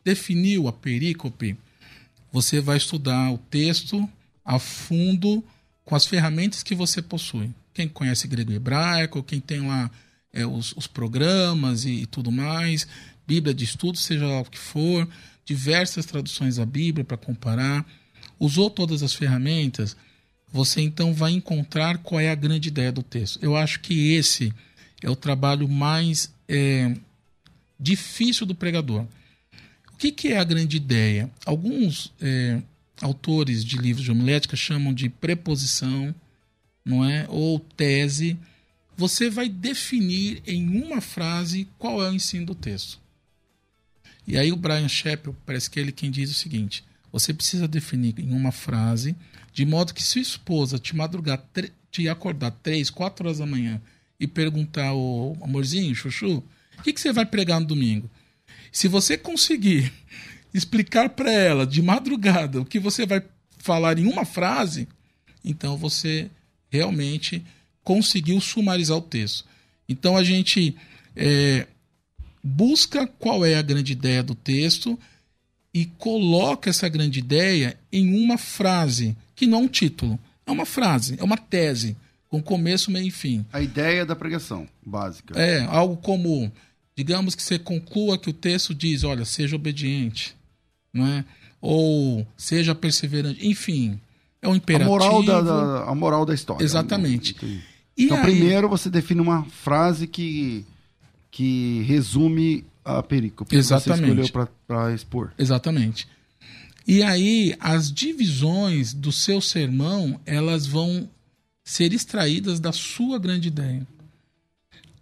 [0.05, 1.57] Definiu a perícope,
[2.33, 4.09] você vai estudar o texto
[4.49, 5.45] a fundo
[5.85, 7.51] com as ferramentas que você possui.
[7.75, 9.91] Quem conhece grego e hebraico, quem tem lá
[10.33, 12.89] é, os, os, programas e, e tudo mais,
[13.27, 15.07] Bíblia de estudo, seja lá o que for,
[15.45, 17.85] diversas traduções da Bíblia para comparar,
[18.41, 19.95] usou todas as ferramentas,
[20.51, 23.39] você então vai encontrar qual é a grande ideia do texto.
[23.43, 24.51] Eu acho que esse
[25.03, 26.95] é o trabalho mais é,
[27.79, 29.05] difícil do pregador.
[29.93, 31.31] O que, que, é a grande ideia?
[31.45, 32.63] Alguns é,
[33.01, 36.15] autores de livros de homilética chamam de preposição,
[36.85, 37.27] não é?
[37.29, 38.37] Ou tese.
[38.97, 42.99] Você vai definir em uma frase qual é o ensino do texto.
[44.27, 47.67] E aí o Brian Chappell, parece que é ele quem diz o seguinte: você precisa
[47.67, 49.17] definir em uma frase,
[49.53, 51.43] de modo que se sua esposa te madrugar,
[51.91, 53.81] te acordar três, quatro horas da manhã
[54.21, 56.43] e perguntar, o amorzinho, chuchu,
[56.79, 58.11] o que, que você vai pregar no domingo?
[58.71, 59.93] Se você conseguir
[60.53, 63.23] explicar para ela de madrugada o que você vai
[63.59, 64.89] falar em uma frase,
[65.45, 66.31] então você
[66.71, 67.45] realmente
[67.83, 69.45] conseguiu sumarizar o texto.
[69.89, 70.77] Então a gente
[71.17, 71.67] é,
[72.43, 74.99] busca qual é a grande ideia do texto
[75.73, 80.67] e coloca essa grande ideia em uma frase, que não é um título, é uma
[80.67, 81.97] frase, é uma tese,
[82.29, 83.45] com começo, meio e fim.
[83.53, 85.39] A ideia da pregação básica.
[85.39, 86.53] É, algo como,
[86.95, 90.37] digamos que você conclua que o texto diz, olha, seja obediente,
[90.93, 91.25] não é?
[91.61, 94.01] Ou seja perseverante, enfim,
[94.41, 94.95] é um imperativo.
[94.95, 96.65] A moral da, da a moral da história.
[96.65, 97.37] Exatamente.
[97.97, 98.23] Então, aí...
[98.23, 100.65] primeiro você define uma frase que
[101.31, 104.01] que resume a perícope Exatamente.
[104.01, 105.33] que você escolheu para expor.
[105.39, 106.09] Exatamente.
[106.87, 111.09] E aí as divisões do seu sermão, elas vão
[111.65, 113.87] ser extraídas da sua grande ideia.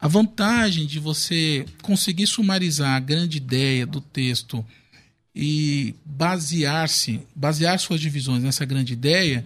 [0.01, 4.64] A vantagem de você conseguir sumarizar a grande ideia do texto
[5.38, 9.44] e basear-se, basear suas divisões nessa grande ideia,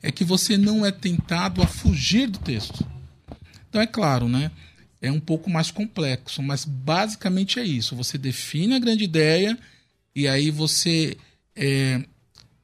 [0.00, 2.86] é que você não é tentado a fugir do texto.
[3.68, 4.52] Então é claro, né?
[5.02, 7.96] É um pouco mais complexo, mas basicamente é isso.
[7.96, 9.58] Você define a grande ideia
[10.14, 11.16] e aí você
[11.56, 12.04] é,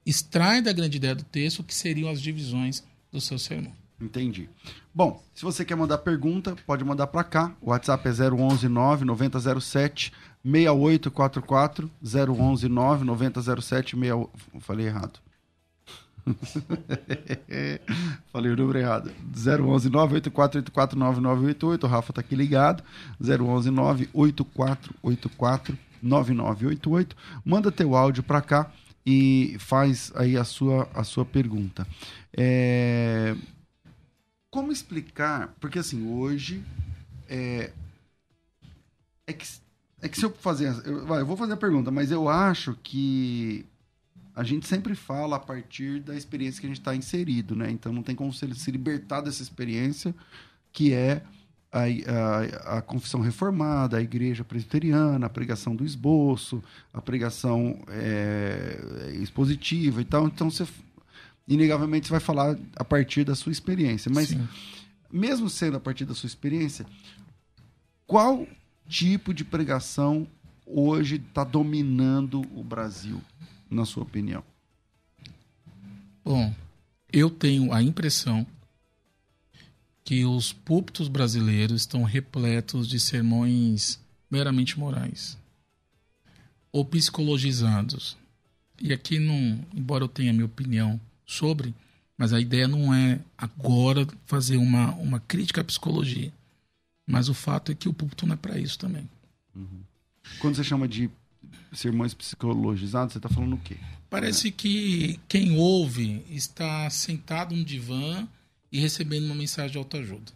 [0.06, 3.72] extrai da grande ideia do texto o que seriam as divisões do seu sermão.
[4.00, 4.48] Entendi.
[4.94, 7.54] Bom, se você quer mandar pergunta, pode mandar para cá.
[7.61, 10.12] O WhatsApp é 011 9 9007
[10.44, 14.12] 6844 011 9 9007 6...
[14.61, 15.20] Falei errado.
[18.33, 19.12] Falei o número errado.
[19.35, 21.87] 011 98484 9988.
[21.87, 22.83] O Rafa tá aqui ligado.
[23.20, 27.16] 011 98484 9988.
[27.44, 28.70] Manda teu áudio para cá
[29.05, 31.87] e faz aí a sua, a sua pergunta.
[32.37, 33.35] É...
[34.50, 35.55] Como explicar?
[35.61, 36.62] Porque assim, hoje
[37.29, 37.70] é,
[39.26, 39.46] é que,
[40.02, 40.74] é que se eu fazer.
[40.84, 43.66] Eu, vai, eu vou fazer a pergunta, mas eu acho que
[44.34, 47.70] a gente sempre fala a partir da experiência que a gente está inserido, né?
[47.70, 50.14] Então não tem como se, se libertar dessa experiência
[50.72, 51.22] que é
[51.72, 59.12] a, a, a, confissão reformada, a igreja presbiteriana, a pregação do esboço, a pregação é,
[59.20, 60.26] expositiva e tal.
[60.26, 60.66] Então você
[61.46, 64.10] inegavelmente você vai falar a partir da sua experiência.
[64.12, 64.48] Mas Sim.
[65.12, 66.86] mesmo sendo a partir da sua experiência,
[68.06, 68.46] qual
[68.90, 70.26] tipo de pregação
[70.66, 73.22] hoje está dominando o Brasil,
[73.70, 74.42] na sua opinião?
[76.24, 76.53] Bom,
[77.12, 78.44] eu tenho a impressão
[80.05, 85.38] que os púlpitos brasileiros estão repletos de sermões meramente morais
[86.72, 88.16] ou psicologizados.
[88.81, 91.74] E aqui não, embora eu tenha minha opinião sobre,
[92.16, 96.33] mas a ideia não é agora fazer uma, uma crítica à psicologia.
[97.10, 99.08] Mas o fato é que o púlpito não é para isso também.
[99.54, 99.82] Uhum.
[100.38, 101.10] Quando você chama de
[101.72, 103.76] sermões psicologizados, você está falando o quê?
[104.08, 104.50] Parece é.
[104.50, 108.26] que quem ouve está sentado no divã
[108.72, 110.32] e recebendo uma mensagem de autoajuda.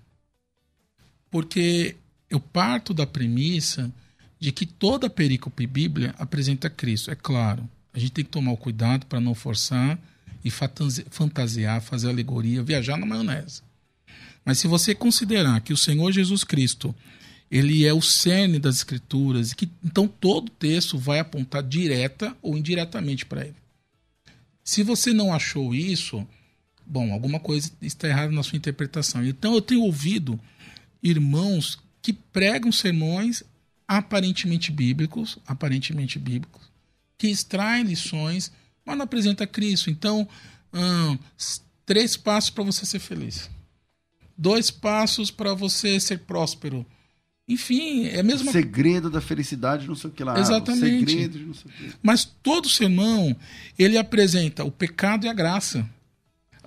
[1.30, 1.96] Porque
[2.30, 3.92] eu parto da premissa
[4.38, 7.10] de que toda perícope bíblia apresenta Cristo.
[7.10, 9.98] É claro, a gente tem que tomar o cuidado para não forçar
[10.44, 13.62] e fantasiar, fazer alegoria, viajar na maionese.
[14.44, 16.94] Mas se você considerar que o Senhor Jesus Cristo
[17.50, 23.24] ele é o cerne das escrituras, que então todo texto vai apontar direta ou indiretamente
[23.24, 23.54] para ele.
[24.64, 26.26] Se você não achou isso,
[26.84, 29.24] bom, alguma coisa está errada na sua interpretação.
[29.24, 30.40] Então eu tenho ouvido
[31.02, 33.44] irmãos que pregam sermões
[33.86, 36.62] aparentemente bíblicos, aparentemente bíblicos,
[37.16, 38.50] que extraem lições,
[38.84, 39.90] mas não apresenta Cristo.
[39.90, 40.26] Então,
[40.72, 41.18] hum,
[41.84, 43.50] três passos para você ser feliz.
[44.36, 46.84] Dois passos para você ser próspero.
[47.46, 48.50] Enfim, é mesmo.
[48.50, 50.38] Segredo da felicidade, não sei o que lá.
[50.38, 51.10] Exatamente.
[51.10, 51.96] Segredo não sei o que.
[52.02, 53.36] Mas todo sermão,
[53.78, 55.88] ele apresenta o pecado e a graça.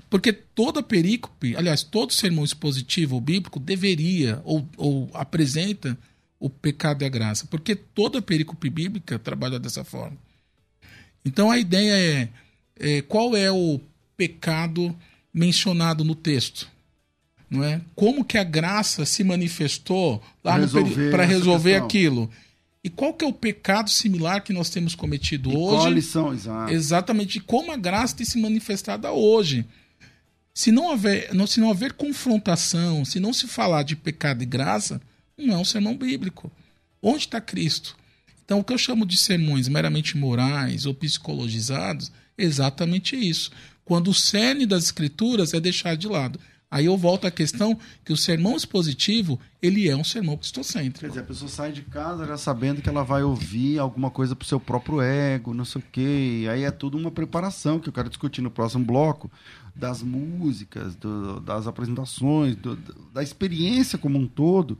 [0.10, 5.98] Porque toda perícope, aliás, todo sermão expositivo ou bíblico deveria ou, ou apresenta
[6.40, 7.46] o pecado e a graça.
[7.50, 10.18] Porque toda perícope bíblica trabalha dessa forma.
[11.26, 11.94] Então a ideia
[12.80, 13.82] é, é qual é o
[14.16, 14.96] pecado
[15.34, 16.70] mencionado no texto?
[17.50, 17.82] Não é?
[17.96, 22.30] Como que a graça se manifestou lá para resolver, resolver aquilo?
[22.84, 25.76] E qual que é o pecado similar que nós temos cometido e hoje?
[25.76, 26.74] Qual a lição, exato.
[26.74, 29.66] Exatamente, como a graça tem se manifestada hoje.
[30.54, 34.46] Se não, houver, não, se não houver confrontação, se não se falar de pecado e
[34.46, 35.02] graça,
[35.38, 36.52] não é um sermão bíblico.
[37.02, 37.96] Onde está Cristo?
[38.44, 43.52] Então, o que eu chamo de sermões meramente morais ou psicologizados é exatamente isso.
[43.84, 46.40] Quando o cerne das escrituras é deixado de lado.
[46.70, 51.00] Aí eu volto à questão que o sermão expositivo, ele é um sermão cristocêntrico.
[51.00, 54.36] Quer dizer, a pessoa sai de casa já sabendo que ela vai ouvir alguma coisa
[54.36, 56.46] pro seu próprio ego, não sei o quê.
[56.52, 59.32] Aí é tudo uma preparação que eu quero discutir no próximo bloco
[59.74, 62.76] das músicas, do, das apresentações, do,
[63.14, 64.78] da experiência como um todo,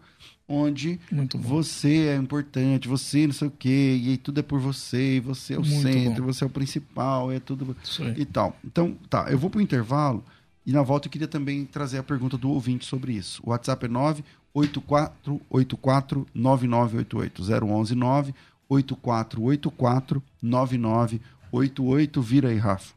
[0.48, 1.00] onde
[1.36, 5.54] você é importante, você não sei o quê, e tudo é por você, e você
[5.54, 6.34] é o Muito centro, bom.
[6.34, 7.76] você é o principal, é tudo
[8.18, 8.58] e tal.
[8.66, 10.24] Então, tá, eu vou pro intervalo
[10.68, 13.42] e na volta eu queria também trazer a pergunta do ouvinte sobre isso.
[13.42, 22.22] O WhatsApp é 98484 9988 011 98484 9988.
[22.22, 22.97] Vira aí, Rafa.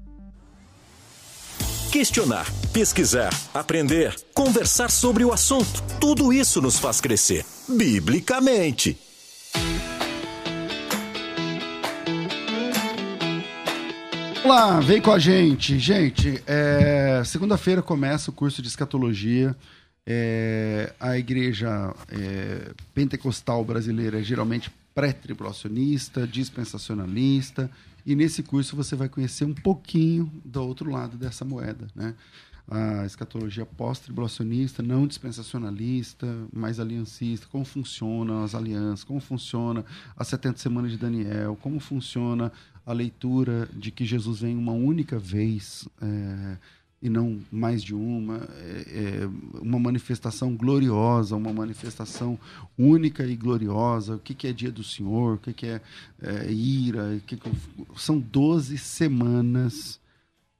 [1.91, 5.83] Questionar, pesquisar, aprender, conversar sobre o assunto.
[5.99, 8.97] Tudo isso nos faz crescer, biblicamente.
[14.41, 15.77] Olá, vem com a gente.
[15.79, 19.53] Gente, é, segunda-feira começa o curso de escatologia.
[20.07, 27.69] É, a igreja é, pentecostal brasileira é geralmente pré-tribulacionista, dispensacionalista,
[28.05, 32.15] e nesse curso você vai conhecer um pouquinho do outro lado dessa moeda, né?
[32.67, 39.83] A escatologia pós-tribulacionista, não dispensacionalista, mais aliancista, como funcionam as alianças, como funciona
[40.15, 42.51] as 70 semanas de Daniel, como funciona
[42.85, 46.57] a leitura de que Jesus vem uma única vez é,
[47.01, 52.37] e não mais de uma, é, é, uma manifestação gloriosa, uma manifestação
[52.77, 55.81] única e gloriosa, o que, que é dia do Senhor, o que, que é,
[56.21, 57.51] é ira, que que...
[57.95, 59.99] são 12 semanas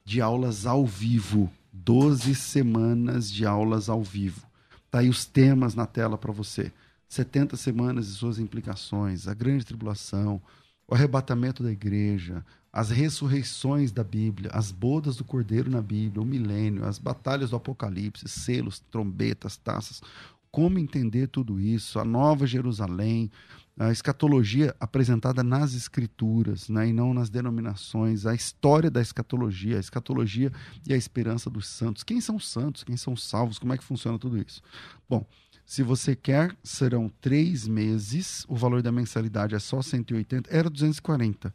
[0.03, 4.41] de aulas ao vivo, 12 semanas de aulas ao vivo.
[4.89, 6.71] Tá aí os temas na tela para você.
[7.07, 10.41] 70 semanas e suas implicações, a grande tribulação,
[10.87, 16.25] o arrebatamento da igreja, as ressurreições da Bíblia, as bodas do Cordeiro na Bíblia, o
[16.25, 20.01] milênio, as batalhas do Apocalipse, selos, trombetas, taças.
[20.49, 21.99] Como entender tudo isso?
[21.99, 23.29] A Nova Jerusalém,
[23.77, 29.79] a escatologia apresentada nas escrituras, né, e não nas denominações, a história da escatologia, a
[29.79, 30.51] escatologia
[30.87, 32.03] e a esperança dos santos.
[32.03, 32.83] Quem são os santos?
[32.83, 33.59] Quem são os salvos?
[33.59, 34.61] Como é que funciona tudo isso?
[35.09, 35.25] Bom,
[35.65, 38.45] se você quer, serão três meses.
[38.47, 41.53] O valor da mensalidade é só 180, era 240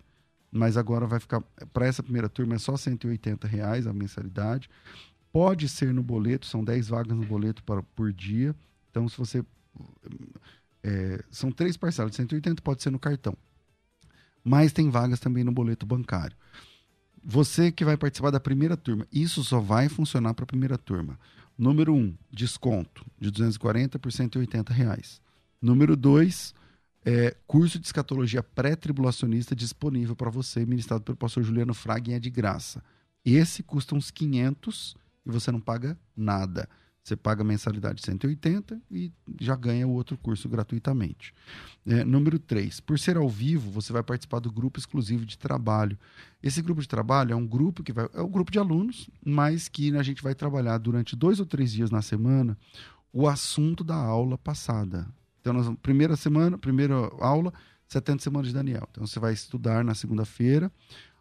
[0.57, 1.41] mas agora vai ficar
[1.73, 4.69] para essa primeira turma é só 180 reais a mensalidade.
[5.33, 8.55] Pode ser no boleto, são 10 vagas no boleto para, por dia.
[8.91, 9.45] Então, se você.
[10.83, 13.37] É, são três parcelas, 180 pode ser no cartão.
[14.43, 16.37] Mas tem vagas também no boleto bancário.
[17.23, 21.19] Você que vai participar da primeira turma, isso só vai funcionar para a primeira turma.
[21.59, 25.21] Número 1, um, desconto de 240 por 180 reais.
[25.61, 26.55] Número 2,
[27.09, 32.29] é, curso de escatologia pré-tribulacionista disponível para você, ministrado pelo pastor Juliano Fraga, é de
[32.29, 32.83] graça.
[33.25, 36.69] Esse custa uns 500 e você não paga nada.
[37.05, 41.33] Você paga mensalidade de 180 e já ganha o outro curso gratuitamente.
[41.87, 42.81] É, número 3.
[42.81, 45.97] Por ser ao vivo, você vai participar do grupo exclusivo de trabalho.
[46.43, 48.09] Esse grupo de trabalho é um grupo que vai.
[48.13, 51.71] É um grupo de alunos, mas que a gente vai trabalhar durante dois ou três
[51.71, 52.59] dias na semana
[53.13, 55.07] o assunto da aula passada.
[55.47, 57.53] Então, nós, primeira semana, primeira aula,
[57.87, 58.89] 70 semanas de Daniel.
[58.91, 60.73] Então, você vai estudar na segunda-feira,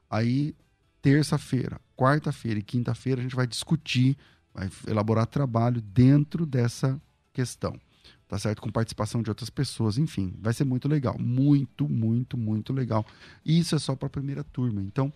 [0.10, 0.56] aí
[1.00, 4.18] terça-feira, quarta-feira e quinta-feira a gente vai discutir,
[4.52, 7.00] vai elaborar trabalho dentro dessa
[7.32, 7.80] questão.
[8.28, 8.64] Tá certo?
[8.64, 11.16] Com participação de outras pessoas, enfim, vai ser muito legal.
[11.20, 13.06] Muito, muito, muito legal.
[13.46, 14.82] E isso é só para a primeira turma.
[14.82, 15.14] Então,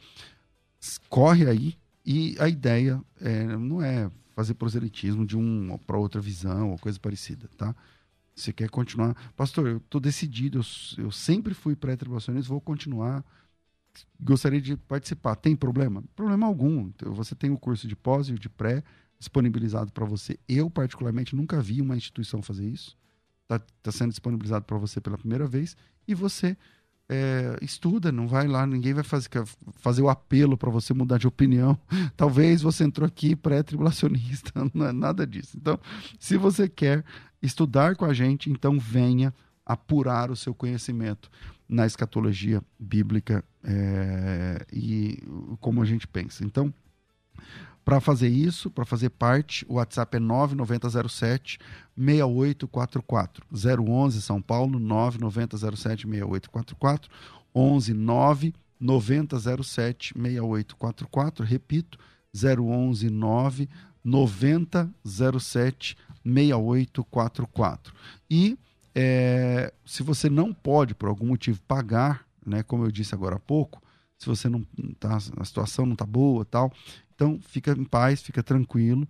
[1.10, 6.69] corre aí e a ideia é, não é fazer proselitismo de um para outra visão
[6.69, 7.76] ou coisa parecida, tá?
[8.39, 9.15] Você quer continuar?
[9.36, 13.23] Pastor, eu estou decidido, eu, eu, sempre fui pré-tribulacionista, vou continuar.
[14.19, 15.36] Gostaria de participar.
[15.36, 16.04] Tem problema?
[16.15, 16.88] Problema algum.
[16.88, 18.84] Então, você tem o curso de pós e o de pré
[19.19, 20.39] disponibilizado para você.
[20.47, 22.97] Eu, particularmente, nunca vi uma instituição fazer isso.
[23.43, 25.75] Está tá sendo disponibilizado para você pela primeira vez.
[26.08, 26.56] E você
[27.10, 29.30] é, estuda, não vai lá, ninguém vai fazer,
[29.74, 31.78] fazer o apelo para você mudar de opinião.
[32.16, 35.57] Talvez você entrou aqui pré-tribulacionista, não é nada disso.
[35.57, 35.80] Então,
[36.20, 37.03] se você quer
[37.41, 39.33] estudar com a gente, então venha
[39.65, 41.29] apurar o seu conhecimento
[41.67, 45.21] na escatologia bíblica é, e
[45.59, 46.43] como a gente pensa.
[46.43, 46.73] Então,
[47.85, 51.59] para fazer isso, para fazer parte, o WhatsApp é 9907
[51.97, 53.45] 6844.
[53.51, 57.09] 011 São Paulo, 9907 6844.
[57.53, 61.45] 11 9 9007 6844.
[61.45, 61.97] Repito,
[62.33, 63.69] 011 9
[64.03, 66.09] 9007 6844.
[68.30, 68.57] E
[68.93, 73.39] é, se você não pode, por algum motivo, pagar, né, como eu disse agora há
[73.39, 73.82] pouco,
[74.17, 74.65] se você não
[74.99, 76.72] tá, a situação não está boa tal.
[77.15, 79.07] Então, fica em paz, fica tranquilo.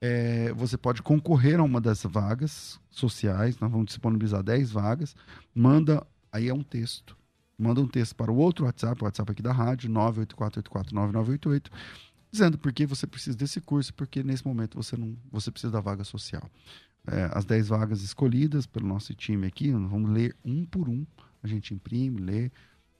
[0.00, 5.14] É, você pode concorrer a uma dessas vagas sociais, nós vamos disponibilizar 10 vagas.
[5.54, 7.16] Manda, aí é um texto.
[7.58, 11.70] Manda um texto para o outro WhatsApp, o WhatsApp aqui da rádio, 984849988,
[12.30, 15.80] dizendo por que você precisa desse curso, porque nesse momento você não você precisa da
[15.80, 16.48] vaga social.
[17.06, 21.06] É, as 10 vagas escolhidas pelo nosso time aqui, vamos ler um por um,
[21.42, 22.50] a gente imprime, lê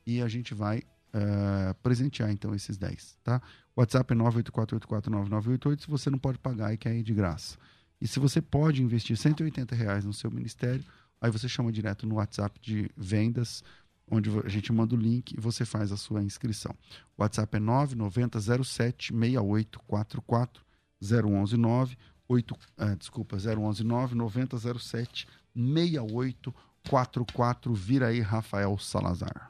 [0.06, 3.42] e a gente vai uh, presentear então esses 10, tá?
[3.76, 7.58] WhatsApp é 984849988 se você não pode pagar e quer ir de graça.
[8.00, 10.84] E se você pode investir 180 reais no seu ministério,
[11.20, 13.62] aí você chama direto no WhatsApp de vendas,
[14.11, 16.74] onde a gente manda o link e você faz a sua inscrição.
[17.16, 20.62] O WhatsApp é 99007 6844
[21.00, 21.96] 0119
[22.30, 27.74] 8, uh, desculpa, 0119 9007 6844.
[27.74, 29.48] Vira aí, Rafael Salazar.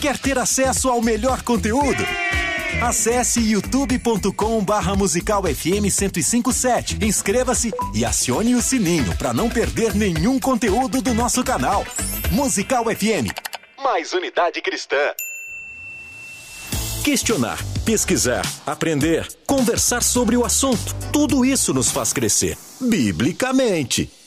[0.00, 2.04] Quer ter acesso ao melhor conteúdo?
[2.82, 6.98] Acesse youtube.com barra musical FM 1057.
[7.04, 11.84] Inscreva-se e acione o sininho para não perder nenhum conteúdo do nosso canal.
[12.30, 13.32] Musical FM.
[13.82, 14.96] Mais unidade cristã.
[17.02, 20.94] Questionar, pesquisar, aprender, conversar sobre o assunto.
[21.12, 22.56] Tudo isso nos faz crescer.
[22.80, 24.17] Biblicamente.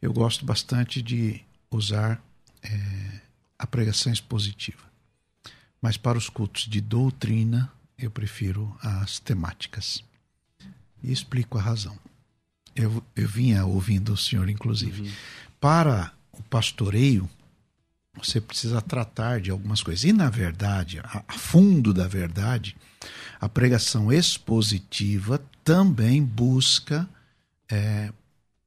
[0.00, 2.22] eu gosto bastante de usar
[2.62, 3.20] é,
[3.58, 4.82] a pregação expositiva.
[5.80, 10.02] Mas para os cultos de doutrina, eu prefiro as temáticas.
[11.02, 11.98] E explico a razão.
[12.74, 15.02] Eu, eu vinha ouvindo o senhor, inclusive.
[15.02, 15.12] Uhum.
[15.60, 17.28] Para o pastoreio,
[18.16, 20.04] você precisa tratar de algumas coisas.
[20.04, 22.76] E, na verdade, a, a fundo da verdade,
[23.40, 27.08] a pregação expositiva também busca
[27.70, 28.12] é,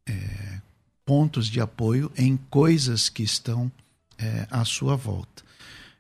[0.08, 0.62] é,
[1.06, 3.72] pontos de apoio em coisas que estão
[4.18, 5.44] é, à sua volta.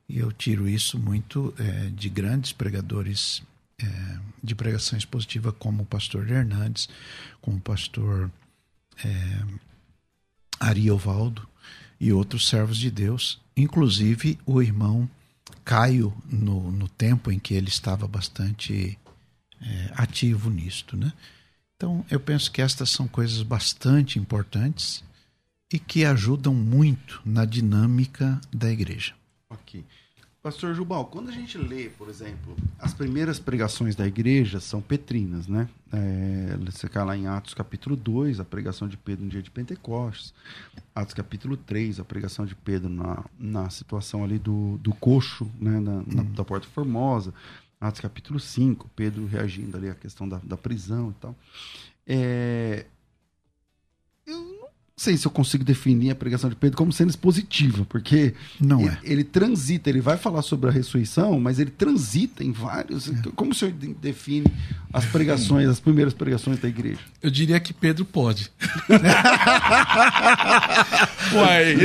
[0.08, 3.41] E eu tiro isso muito é, de grandes pregadores
[3.82, 6.88] é, de pregação expositiva, como o pastor Hernandes,
[7.42, 8.32] como o pastor
[9.04, 9.44] é,
[10.60, 11.48] Ari Ovaldo
[12.00, 15.10] e outros servos de Deus, inclusive o irmão
[15.64, 18.98] Caio, no, no tempo em que ele estava bastante
[19.62, 20.96] é, ativo nisto.
[20.96, 21.12] Né?
[21.76, 25.04] Então, eu penso que estas são coisas bastante importantes
[25.74, 29.14] e que ajudam muito na dinâmica da igreja.
[29.50, 29.84] Ok.
[30.46, 35.48] Pastor Jubal, quando a gente lê, por exemplo, as primeiras pregações da igreja são petrinas,
[35.48, 35.68] né?
[35.91, 39.50] É, você cai lá em Atos capítulo 2, a pregação de Pedro no dia de
[39.50, 40.36] Pentecostes.
[40.93, 45.80] Atos capítulo 3, a pregação de Pedro na, na situação ali do, do coxo, né?
[45.80, 46.34] Na, na, hum.
[46.36, 47.34] da Porta Formosa.
[47.82, 51.36] Atos capítulo 5, Pedro reagindo ali à questão da, da prisão e tal.
[52.06, 52.86] É,
[54.28, 54.64] eu
[54.98, 58.89] sei se eu consigo definir a pregação de Pedro como sendo expositiva, porque Não ele,
[58.89, 58.98] é.
[59.04, 63.12] ele transita, ele vai falar sobre a ressurreição, mas ele transita em vários.
[63.36, 64.46] Como o senhor de- define
[64.93, 67.00] as pregações, as primeiras pregações da igreja?
[67.22, 68.50] Eu diria que Pedro pode.
[71.34, 71.76] Uai,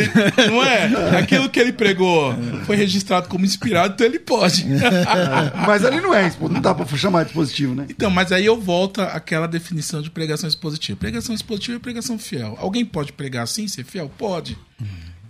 [0.49, 1.19] não é?
[1.19, 2.33] Aquilo que ele pregou
[2.65, 4.65] foi registrado como inspirado, então ele pode.
[5.67, 7.87] Mas ali não é, não dá pra chamar de expositivo, né?
[7.89, 10.99] Então, mas aí eu volto àquela definição de pregação expositiva.
[10.99, 12.57] Pregação expositiva é pregação fiel.
[12.61, 14.09] Alguém pode pregar assim, ser fiel?
[14.09, 14.57] Pode.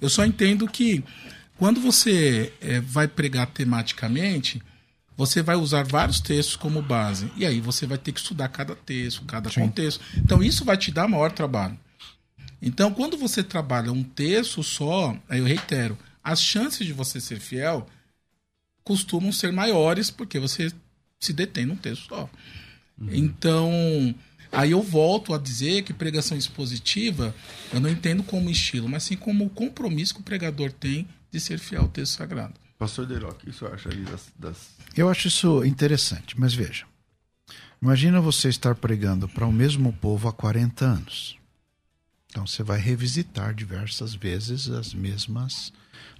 [0.00, 1.04] Eu só entendo que
[1.56, 4.62] quando você eh, vai pregar tematicamente,
[5.16, 7.30] você vai usar vários textos como base.
[7.36, 10.02] E aí você vai ter que estudar cada texto, cada contexto.
[10.16, 11.78] Então isso vai te dar maior trabalho.
[12.62, 17.40] Então, quando você trabalha um texto só, aí eu reitero, as chances de você ser
[17.40, 17.86] fiel
[18.84, 20.70] costumam ser maiores porque você
[21.18, 22.28] se detém num texto só.
[23.10, 24.14] Então,
[24.52, 27.34] aí eu volto a dizer que pregação expositiva
[27.72, 31.40] eu não entendo como estilo, mas sim como o compromisso que o pregador tem de
[31.40, 32.54] ser fiel ao texto sagrado.
[32.78, 34.32] Pastor Deroc, o que senhor acha ali das.
[34.38, 34.56] das...
[34.96, 36.86] Eu acho isso interessante, mas veja.
[37.82, 41.38] Imagina você estar pregando para o mesmo povo há 40 anos.
[42.30, 45.72] Então você vai revisitar diversas vezes as mesmas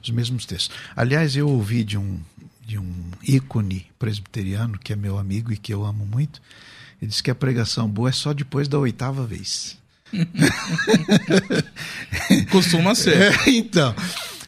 [0.03, 0.77] os mesmos textos.
[0.97, 2.21] Aliás, eu ouvi de um
[2.63, 6.41] de um ícone presbiteriano que é meu amigo e que eu amo muito.
[7.01, 9.79] Ele disse que a pregação boa é só depois da oitava vez.
[12.51, 13.17] Costuma ser.
[13.17, 13.95] É, então,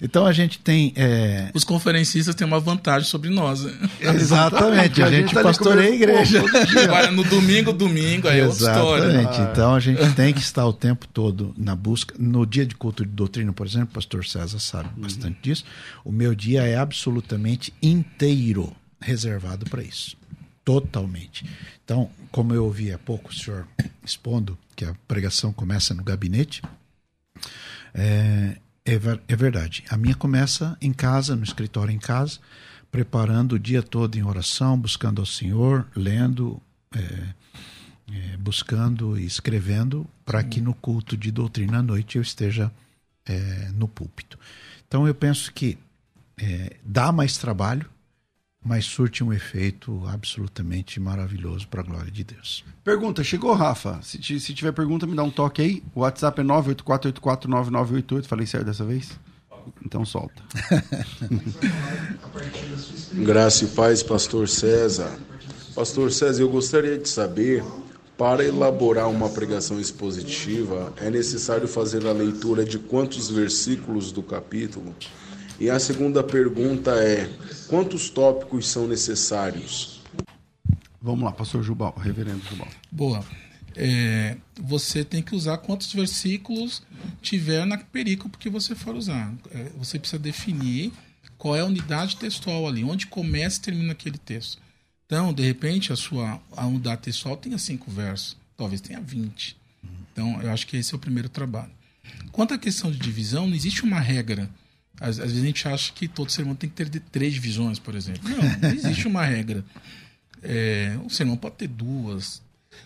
[0.02, 3.62] então a gente tem é, Os conferencistas têm uma vantagem sobre nós.
[3.62, 3.72] né?
[4.00, 6.42] exatamente a gente tá pastoreia a igreja.
[6.82, 9.04] Agora, no domingo, domingo, aí é outra história.
[9.04, 9.52] Exatamente.
[9.52, 12.14] Então a gente tem que estar o tempo todo na busca.
[12.18, 15.64] No dia de culto de doutrina, por exemplo, o pastor César sabe bastante disso.
[16.04, 20.16] O meu dia é absolutamente inteiro reservado para isso.
[20.64, 21.44] Totalmente.
[21.84, 23.66] Então, como eu ouvi há pouco o senhor
[24.04, 26.62] expondo que a pregação começa no gabinete,
[27.94, 28.94] é, é,
[29.28, 29.84] é verdade.
[29.88, 32.38] A minha começa em casa, no escritório em casa,
[32.90, 36.60] preparando o dia todo em oração, buscando ao Senhor, lendo,
[36.94, 37.34] é,
[38.12, 42.70] é, buscando e escrevendo, para que no culto de doutrina à noite eu esteja
[43.26, 44.38] é, no púlpito.
[44.86, 45.78] Então eu penso que
[46.36, 47.88] é, dá mais trabalho,
[48.64, 52.64] mas surte um efeito absolutamente maravilhoso para a glória de Deus.
[52.84, 53.98] Pergunta, chegou, Rafa.
[54.02, 55.82] Se, ti- se tiver pergunta, me dá um toque aí.
[55.94, 58.26] O WhatsApp é 984849988.
[58.26, 59.18] Falei certo dessa vez?
[59.84, 60.42] Então solta.
[63.14, 65.10] Graça e paz, Pastor César.
[65.74, 67.64] Pastor César, eu gostaria de saber,
[68.18, 74.94] para elaborar uma pregação expositiva, é necessário fazer a leitura de quantos versículos do capítulo?
[75.62, 77.30] E a segunda pergunta é:
[77.68, 80.00] quantos tópicos são necessários?
[81.00, 82.66] Vamos lá, pastor Jubal, reverendo Jubal.
[82.90, 83.24] Boa.
[83.76, 86.82] É, você tem que usar quantos versículos
[87.20, 89.32] tiver na perícope que você for usar.
[89.52, 90.92] É, você precisa definir
[91.38, 94.60] qual é a unidade textual ali, onde começa e termina aquele texto.
[95.06, 99.56] Então, de repente, a sua a unidade textual tenha cinco versos, talvez tenha 20.
[100.12, 101.70] Então, eu acho que esse é o primeiro trabalho.
[102.32, 104.50] Quanto à questão de divisão, não existe uma regra.
[105.02, 107.78] Às, às vezes a gente acha que todo sermão tem que ter de três divisões,
[107.78, 108.22] por exemplo.
[108.28, 109.64] Não, não existe uma regra.
[110.42, 112.40] É, um sermão pode ter duas.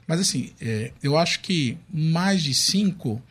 [0.06, 3.22] Mas assim, é, eu acho que mais de cinco,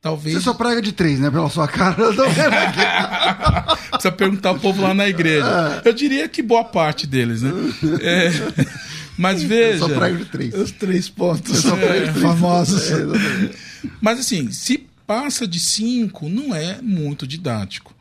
[0.00, 0.36] talvez.
[0.36, 1.30] Você só prega de três, né?
[1.30, 2.02] Pela sua cara.
[2.02, 2.80] Eu tô vendo aqui.
[3.92, 5.80] Precisa perguntar o povo lá na igreja.
[5.84, 7.50] Eu diria que boa parte deles, né?
[8.00, 8.30] É,
[9.16, 9.78] mas Eu veja.
[9.78, 10.54] só prego de três.
[10.54, 12.22] Os três pontos só prego de três.
[12.22, 12.90] famosos.
[12.90, 13.50] É.
[14.00, 17.94] Mas assim, se passa de cinco, não é muito didático.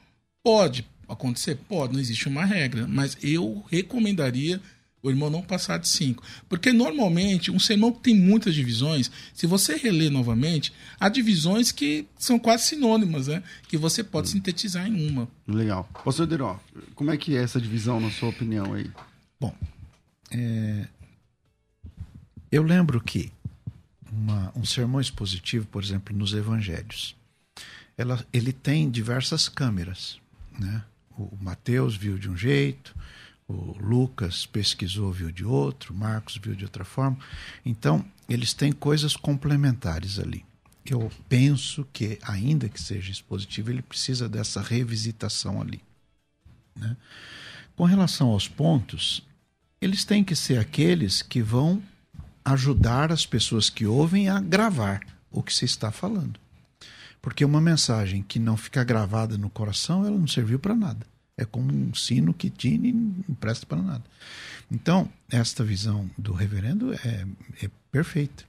[0.44, 1.56] Pode acontecer?
[1.68, 2.88] Pode, não existe uma regra.
[2.88, 4.62] Mas eu recomendaria
[5.04, 6.24] o irmão não passar de cinco.
[6.48, 12.06] Porque normalmente, um sermão que tem muitas divisões, se você reler novamente, há divisões que
[12.20, 13.42] são quase sinônimas, né?
[13.68, 15.28] Que você pode sintetizar em uma.
[15.48, 15.90] Legal.
[16.06, 16.60] Pastor Deró,
[16.94, 18.92] como é que é essa divisão, na sua opinião aí?
[19.40, 19.56] Bom,
[20.30, 20.88] é,
[22.52, 23.32] eu lembro que
[24.12, 27.16] uma- um sermão expositivo, por exemplo, nos evangelhos,
[27.98, 30.21] ela- ele tem diversas câmeras.
[30.62, 30.84] Né?
[31.18, 32.96] O Mateus viu de um jeito,
[33.48, 37.18] o Lucas pesquisou, viu de outro, Marcos viu de outra forma.
[37.66, 40.46] Então, eles têm coisas complementares ali.
[40.86, 45.82] Eu penso que, ainda que seja expositivo, ele precisa dessa revisitação ali.
[46.76, 46.96] né?
[47.76, 49.24] Com relação aos pontos,
[49.82, 51.82] eles têm que ser aqueles que vão
[52.46, 55.02] ajudar as pessoas que ouvem a gravar
[55.32, 56.40] o que se está falando.
[57.22, 61.06] Porque uma mensagem que não fica gravada no coração, ela não serviu para nada.
[61.38, 64.04] É como um sino que tine e não presta para nada.
[64.72, 67.26] Então, esta visão do reverendo é,
[67.64, 68.44] é perfeita.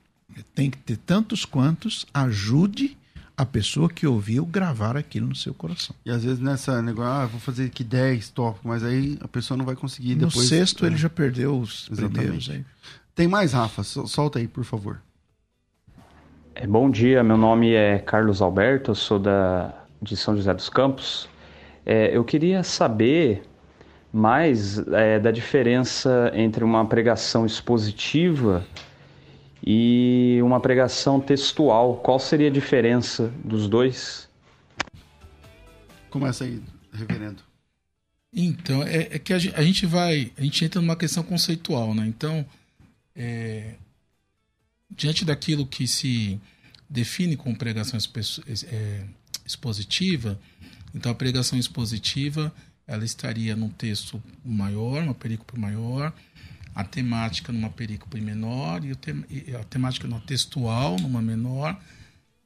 [0.54, 2.96] Tem que ter tantos quantos ajude
[3.36, 5.94] a pessoa que ouviu gravar aquilo no seu coração.
[6.04, 9.56] E às vezes nessa negócio, ah, vou fazer aqui 10 tópicos, mas aí a pessoa
[9.58, 10.48] não vai conseguir no depois.
[10.48, 10.88] sexto é.
[10.88, 12.12] ele já perdeu os Exatamente.
[12.14, 12.50] primeiros.
[12.50, 12.64] Aí.
[13.14, 13.82] Tem mais, Rafa?
[13.82, 15.00] Sol- Solta aí, por favor.
[16.62, 20.68] É, bom dia, meu nome é Carlos Alberto, eu sou da, de São José dos
[20.68, 21.28] Campos.
[21.84, 23.42] É, eu queria saber
[24.12, 28.64] mais é, da diferença entre uma pregação expositiva
[29.60, 31.96] e uma pregação textual.
[31.96, 34.28] Qual seria a diferença dos dois?
[36.10, 37.42] Começa aí, reverendo.
[38.32, 40.30] Então, é, é que a gente, a gente vai.
[40.38, 42.06] A gente entra numa questão conceitual, né?
[42.06, 42.46] Então,
[43.16, 43.74] é,
[44.96, 46.40] diante daquilo que se
[46.88, 47.98] define como pregação
[48.66, 49.04] é,
[49.44, 50.38] expositiva,
[50.94, 52.52] então a pregação expositiva
[52.86, 56.12] ela estaria num texto maior, uma perícope maior,
[56.74, 61.80] a temática numa perícope menor, e, a temática não, textual numa menor,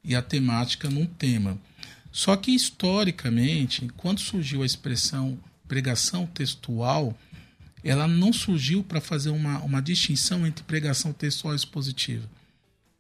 [0.05, 1.59] e a temática num tema.
[2.13, 7.17] Só que historicamente, quando surgiu a expressão pregação textual,
[7.83, 12.29] ela não surgiu para fazer uma, uma distinção entre pregação textual e expositiva.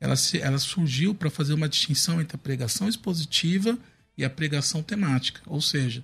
[0.00, 3.78] Ela, se, ela surgiu para fazer uma distinção entre a pregação expositiva
[4.16, 5.40] e a pregação temática.
[5.46, 6.02] Ou seja,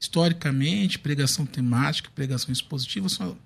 [0.00, 3.36] historicamente, pregação temática e pregação expositiva são.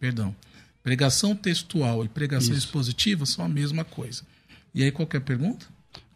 [0.00, 0.34] Perdão.
[0.82, 2.66] Pregação textual e pregação Isso.
[2.66, 4.22] expositiva são a mesma coisa.
[4.74, 5.66] E aí, qualquer pergunta?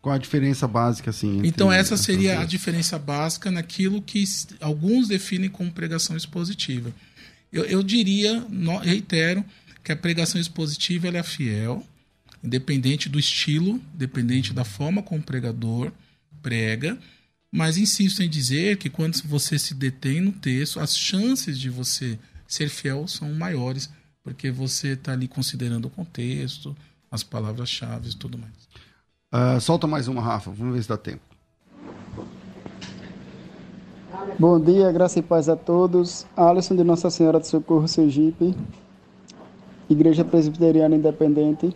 [0.00, 1.42] Qual a diferença básica, assim?
[1.44, 4.24] Então, essa seria a diferença básica naquilo que
[4.60, 6.92] alguns definem como pregação expositiva.
[7.52, 8.44] Eu, eu diria,
[8.82, 9.44] reitero,
[9.84, 11.86] que a pregação expositiva é fiel,
[12.42, 15.92] independente do estilo, independente da forma como o pregador
[16.42, 16.98] prega,
[17.50, 22.18] mas insisto em dizer que quando você se detém no texto, as chances de você
[22.46, 23.90] ser fiel são maiores,
[24.24, 26.74] porque você está ali considerando o contexto,
[27.10, 28.52] as palavras-chave e tudo mais.
[29.30, 30.50] Ah, solta mais uma, Rafa.
[30.50, 31.22] Vamos ver se dá tempo.
[34.38, 36.26] Bom dia, graça e paz a todos.
[36.36, 38.54] Alisson de Nossa Senhora do Socorro, Sergipe,
[39.90, 41.74] Igreja Presbiteriana Independente.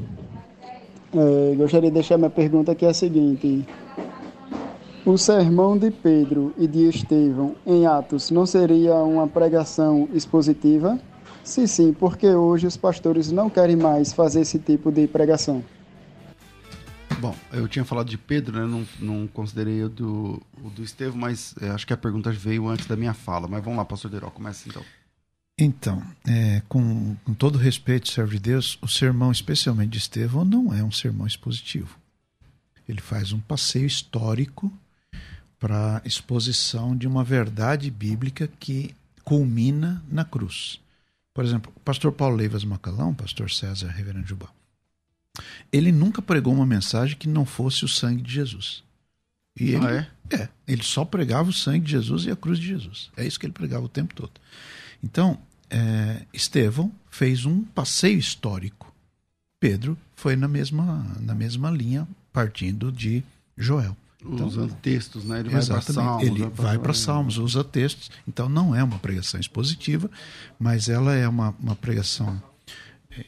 [1.15, 3.67] É, gostaria de deixar minha pergunta que é a seguinte:
[5.05, 10.99] O sermão de Pedro e de Estevão em Atos não seria uma pregação expositiva?
[11.45, 15.63] Se sim, porque hoje os pastores não querem mais fazer esse tipo de pregação.
[17.19, 18.67] Bom, eu tinha falado de Pedro, né?
[18.67, 22.69] Não, não considerei o do, o do Estevão, mas é, acho que a pergunta veio
[22.69, 23.49] antes da minha fala.
[23.49, 24.83] Mas vamos lá, pastor Deró, começa então.
[25.59, 30.73] Então, é, com, com todo respeito, servo de Deus, o sermão, especialmente de Estevão, não
[30.75, 31.99] é um sermão expositivo.
[32.87, 34.71] Ele faz um passeio histórico
[35.59, 38.95] para exposição de uma verdade bíblica que
[39.25, 40.79] culmina na cruz.
[41.33, 44.55] Por exemplo, o pastor Paulo Leivas Macalão, pastor César Reverendo Jubal,
[45.73, 48.85] ele nunca pregou uma mensagem que não fosse o sangue de Jesus.
[49.59, 49.91] E ele, Ah,
[50.31, 50.37] é?
[50.37, 53.11] é, ele só pregava o sangue de Jesus e a cruz de Jesus.
[53.17, 54.33] É isso que ele pregava o tempo todo.
[55.03, 55.39] Então,
[55.71, 58.93] é, Estevão fez um passeio histórico.
[59.59, 63.23] Pedro foi na mesma, na mesma linha, partindo de
[63.57, 63.97] Joel.
[64.25, 65.41] Então, Usando textos, né?
[65.41, 65.93] Ele vai para Exatamente.
[65.93, 66.27] Salmos.
[66.27, 68.11] Ele vai para Salmos, usa textos.
[68.27, 70.11] Então não é uma pregação expositiva,
[70.59, 72.41] mas ela é uma, uma pregação.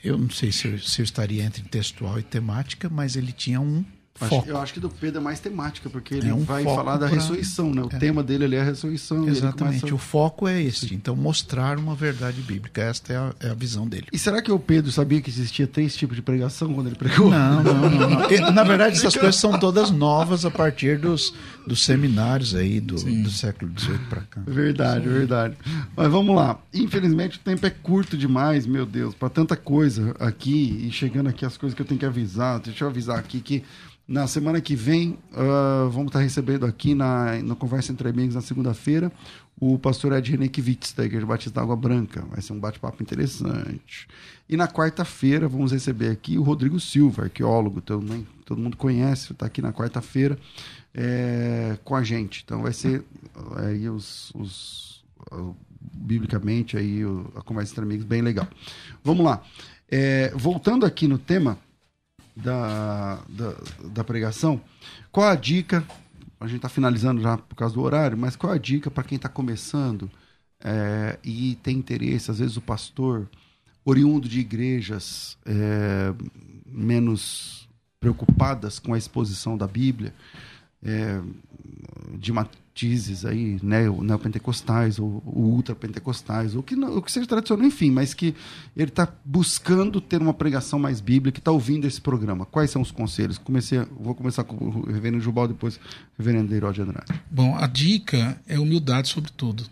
[0.03, 3.61] Eu não sei se eu, se eu estaria entre textual e temática, mas ele tinha
[3.61, 3.85] um
[4.27, 4.49] foco.
[4.49, 7.07] eu acho que do Pedro é mais temática, porque ele É um vai falar da
[7.07, 7.83] pra- ressurreição, né?
[7.83, 7.99] O É.
[7.99, 9.29] tema dele ali é a ressurreição.
[9.29, 9.81] Exatamente.
[9.81, 10.95] começa- O foco é esse.
[10.95, 12.81] Então mostrar uma verdade bíblica.
[12.83, 14.07] Esta é a, é a visão dele.
[14.13, 17.31] E será que o Pedro sabia que existia três tipos de pregação quando ele pregou?
[17.31, 18.11] Não, não, não.
[18.11, 18.19] não.
[18.53, 21.33] Na verdade, essas coisas são todas novas a partir dos,
[21.67, 24.41] dos seminários aí do, do século XVIII para cá.
[24.47, 25.57] Verdade, verdade.
[25.97, 26.59] Mas vamos lá.
[26.73, 31.45] Infelizmente o tempo é curto demais, meu Deus, para tanta coisa aqui e chegando aqui
[31.45, 32.59] as coisas que eu tenho que avisar.
[32.61, 33.63] Deixa eu avisar aqui que
[34.09, 38.41] na semana que vem ah, vamos estar recebendo aqui na, na Conversa Entre Amigos na
[38.41, 39.13] segunda-feira
[39.61, 42.25] o pastor Ed Renekiewicz da Igreja Batista da Água Branca.
[42.31, 44.07] Vai ser um bate-papo interessante.
[44.49, 49.47] E na quarta-feira vamos receber aqui o Rodrigo Silva, arqueólogo, também todo mundo conhece, está
[49.47, 50.39] aqui na quarta-feira
[50.95, 52.43] é, com a gente.
[52.45, 53.03] Então vai ser
[53.57, 57.03] aí os, os uh, biblicamente aí
[57.35, 58.47] a conversa entre amigos bem legal.
[59.03, 59.43] Vamos lá.
[59.91, 61.59] É, voltando aqui no tema
[62.43, 63.55] da, da,
[63.89, 64.61] da pregação,
[65.11, 65.85] qual a dica?
[66.41, 69.17] A gente está finalizando já por causa do horário, mas qual a dica para quem
[69.17, 70.09] está começando
[70.61, 72.31] é, e tem interesse?
[72.31, 73.29] Às vezes o pastor,
[73.85, 76.15] oriundo de igrejas é,
[76.65, 77.69] menos
[77.99, 80.15] preocupadas com a exposição da Bíblia,
[80.83, 81.21] é,
[82.19, 87.67] de matizes aí, né, neopentecostais ou, ou ultrapentecostais, ou que, não, ou que seja tradicional,
[87.67, 88.35] enfim, mas que
[88.77, 92.47] ele está buscando ter uma pregação mais bíblica, está ouvindo esse programa.
[92.47, 93.39] Quais são os conselhos?
[93.39, 95.81] Comecei, vou começar com o reverendo Jubal, depois o
[96.19, 97.21] reverendo Herói de Andrade.
[97.31, 99.65] Bom, a dica é humildade sobre tudo.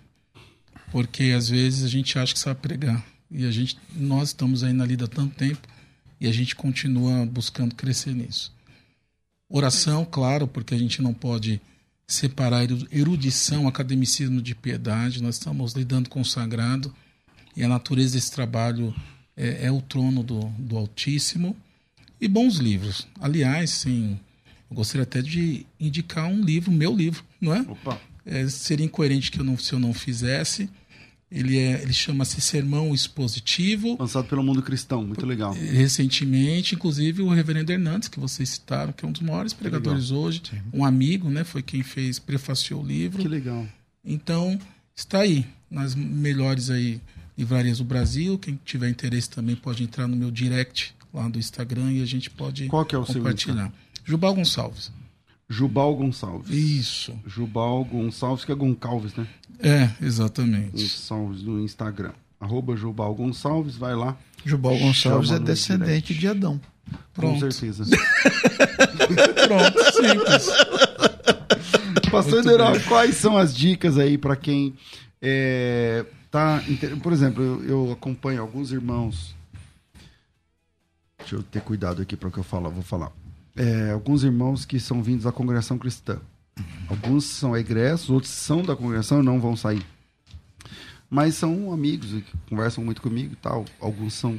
[0.90, 3.04] Porque às vezes a gente acha que sabe pregar.
[3.30, 5.60] E a gente, nós estamos aí na lida há tanto tempo
[6.20, 8.55] e a gente continua buscando crescer nisso.
[9.48, 11.60] Oração, claro, porque a gente não pode
[12.06, 15.22] separar erudição, academicismo de piedade.
[15.22, 16.94] Nós estamos lidando com o sagrado
[17.56, 18.94] e a natureza desse trabalho
[19.36, 21.56] é, é o trono do, do Altíssimo.
[22.20, 23.06] E bons livros.
[23.20, 24.18] Aliás, sim,
[24.70, 27.60] eu gostaria até de indicar um livro, meu livro, não é?
[27.60, 28.00] Opa.
[28.24, 30.68] É, seria incoerente que eu não, se eu não fizesse.
[31.30, 33.96] Ele, é, ele chama-se Sermão Expositivo.
[33.98, 35.52] Lançado pelo Mundo Cristão, muito legal.
[35.52, 40.42] Recentemente, inclusive, o Reverendo Hernandes, que vocês citaram, que é um dos maiores pregadores hoje,
[40.48, 40.60] Sim.
[40.72, 41.42] um amigo, né?
[41.42, 43.22] Foi quem fez, prefaciou o livro.
[43.22, 43.66] Que legal.
[44.04, 44.56] Então,
[44.94, 47.00] está aí, nas melhores aí
[47.36, 48.38] livrarias do Brasil.
[48.38, 52.30] Quem tiver interesse também pode entrar no meu direct lá do Instagram e a gente
[52.30, 53.72] pode Qual que é o compartilhar.
[53.94, 54.92] Seu Jubal Gonçalves.
[55.48, 56.50] Jubal Gonçalves.
[56.50, 57.14] Isso.
[57.26, 59.26] Jubal Gonçalves, que é Goncalves, né?
[59.60, 60.82] É, exatamente.
[60.82, 62.12] Gonçalves no Instagram.
[62.40, 64.16] Arroba Jubal Gonçalves, vai lá.
[64.44, 66.14] Jubal Gonçalves é descendente direct.
[66.14, 66.60] de Adão.
[67.14, 67.40] Pronto.
[67.40, 67.84] Com certeza.
[69.46, 70.46] Pronto, simples.
[72.10, 74.74] Pastor Deral, quais são as dicas aí para quem
[75.20, 76.62] é, tá.
[77.02, 79.34] Por exemplo, eu, eu, acompanho alguns irmãos.
[81.18, 83.10] Deixa eu ter cuidado aqui para o que eu falo, vou falar
[83.56, 86.20] é, alguns irmãos que são vindos da congregação cristã.
[86.88, 89.84] Alguns são egressos, outros são da congregação e não vão sair.
[91.08, 93.64] Mas são amigos e conversam muito comigo e tal.
[93.80, 94.38] Alguns são,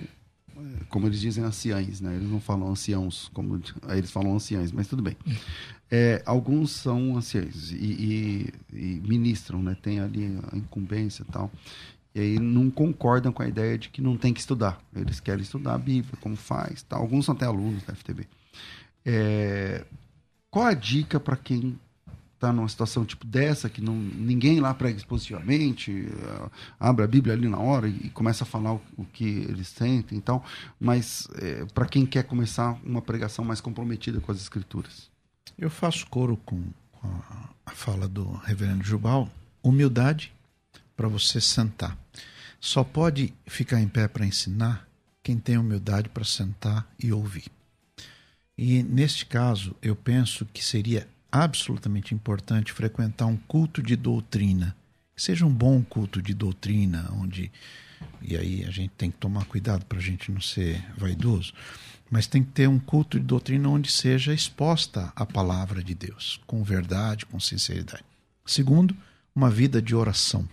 [0.55, 2.15] é, como eles dizem, anciães, né?
[2.15, 5.15] Eles não falam anciãos, como eles falam anciães, mas tudo bem.
[5.89, 9.78] É, alguns são anciães e, e, e, ministram, né?
[9.82, 11.51] Tem ali a incumbência e tal.
[12.13, 14.82] E aí não concordam com a ideia de que não tem que estudar.
[14.95, 16.82] Eles querem estudar a Bíblia, como faz.
[16.82, 17.01] Tal.
[17.01, 18.28] Alguns são até alunos da FTB.
[19.10, 19.86] É,
[20.51, 21.80] qual a dica para quem
[22.34, 26.10] está numa situação tipo dessa, que não, ninguém lá prega expositivamente,
[26.78, 30.18] abre a Bíblia ali na hora e, começa a falar o, o, que eles sentem
[30.18, 30.43] e tal,
[30.78, 35.10] mas é, para quem quer começar uma pregação mais comprometida com as Escrituras?
[35.58, 37.08] Eu faço coro com, com
[37.66, 39.30] a fala do reverendo Jubal,
[39.64, 40.34] humildade
[40.95, 41.97] para você sentar.
[42.60, 44.86] Só pode ficar em pé para ensinar
[45.24, 47.57] quem tem humildade para sentar e ouvir.
[48.58, 54.76] E neste caso, eu penso que seria absolutamente importante frequentar um culto de doutrina,
[55.16, 57.51] seja um bom culto de doutrina, onde
[58.22, 61.53] e aí a gente tem que tomar cuidado para a gente não ser vaidoso,
[62.10, 66.39] mas tem que ter um culto de doutrina onde seja exposta a palavra de Deus,
[66.45, 68.03] com verdade, com sinceridade.
[68.45, 68.95] Segundo,
[69.36, 70.47] uma vida de oração.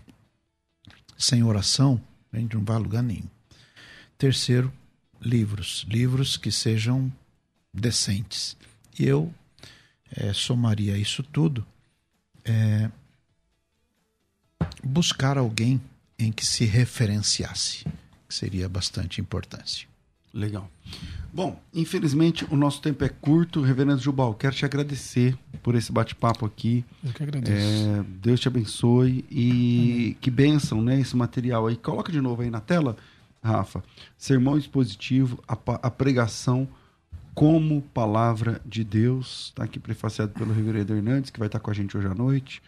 [1.17, 2.01] Sem oração,
[2.33, 3.29] a gente não vai a lugar nenhum.
[4.19, 4.73] Terceiro,
[5.21, 5.87] livros.
[5.89, 7.13] Livros que sejam
[7.75, 8.57] decentes.
[8.99, 9.33] E eu
[10.11, 11.67] é, somaria isso tudo
[12.45, 12.91] é,
[14.83, 15.81] buscar alguém
[16.19, 17.85] em que se referenciasse,
[18.29, 19.89] que seria bastante importante.
[20.33, 20.69] Legal.
[21.33, 23.61] Bom, infelizmente o nosso tempo é curto.
[23.61, 26.85] Reverendo Jubal, quero te agradecer por esse bate-papo aqui.
[27.05, 27.57] Eu que agradeço.
[27.57, 31.77] É, Deus te abençoe e que bênção, né, esse material aí.
[31.77, 32.97] Coloca de novo aí na tela,
[33.43, 33.83] Rafa.
[34.19, 36.69] Sermão expositivo, a, a pregação
[37.35, 39.47] como palavra de Deus.
[39.47, 42.63] Está aqui prefaciado pelo Reverendo Hernandes, que vai estar com a gente hoje à noite.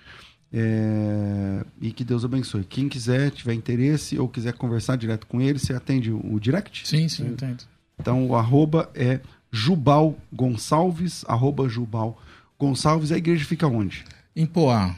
[0.53, 1.65] É...
[1.81, 2.65] E que Deus abençoe.
[2.65, 6.87] Quem quiser, tiver interesse ou quiser conversar direto com ele, você atende o, direct?
[6.87, 7.65] Sim, sim, entendo.
[7.99, 12.21] Então, o arroba é Jubal Gonçalves, arroba Jubal
[12.59, 13.13] Gonçalves.
[13.13, 14.05] A igreja fica onde?
[14.35, 14.95] Em Poá,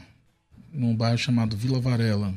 [0.73, 2.33] num bairro chamado Vila Varela.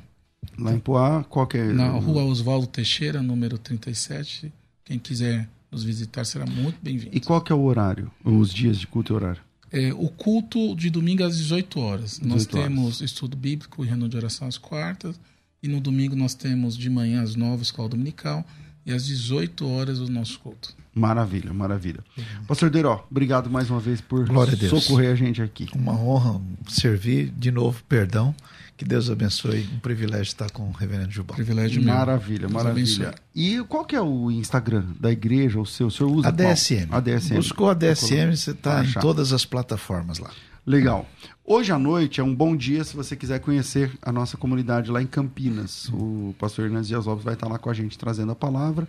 [0.59, 1.65] Lá em Poá, qual que é?
[1.73, 4.53] Na rua Oswaldo Teixeira, número 37.
[4.85, 7.17] Quem quiser nos visitar será muito bem-vindo.
[7.17, 9.41] E qual que é o horário, os dias de culto e horário?
[9.73, 12.19] É, o culto de domingo às 18 horas.
[12.19, 13.01] 18 nós temos horas.
[13.01, 15.19] estudo bíblico e reunião de oração às quartas.
[15.63, 18.45] E no domingo nós temos de manhã às 9 escola dominical
[18.85, 20.75] e às 18 horas o nosso culto.
[20.95, 22.01] Maravilha, maravilha.
[22.19, 22.45] Uhum.
[22.47, 25.69] Pastor Deró, obrigado mais uma vez por a socorrer a gente aqui.
[25.75, 28.35] Uma honra servir de novo, perdão.
[28.77, 29.69] Que Deus abençoe.
[29.75, 31.37] Um privilégio estar com o reverendo Jubal.
[31.37, 31.95] Privilégio meu.
[31.95, 33.09] Maravilha, Deus maravilha.
[33.09, 33.23] Abençoe.
[33.35, 35.87] E qual que é o Instagram da igreja, o seu?
[35.87, 36.89] O senhor usa a DSM.
[36.91, 37.37] A DSM.
[37.37, 40.31] Buscou a DSM, você está em todas as plataformas lá.
[40.67, 41.07] Legal.
[41.45, 45.03] Hoje à noite é um bom dia se você quiser conhecer a nossa comunidade lá
[45.03, 45.89] em Campinas.
[45.93, 48.87] O pastor Hernandes Dias Lopes vai estar lá com a gente trazendo a palavra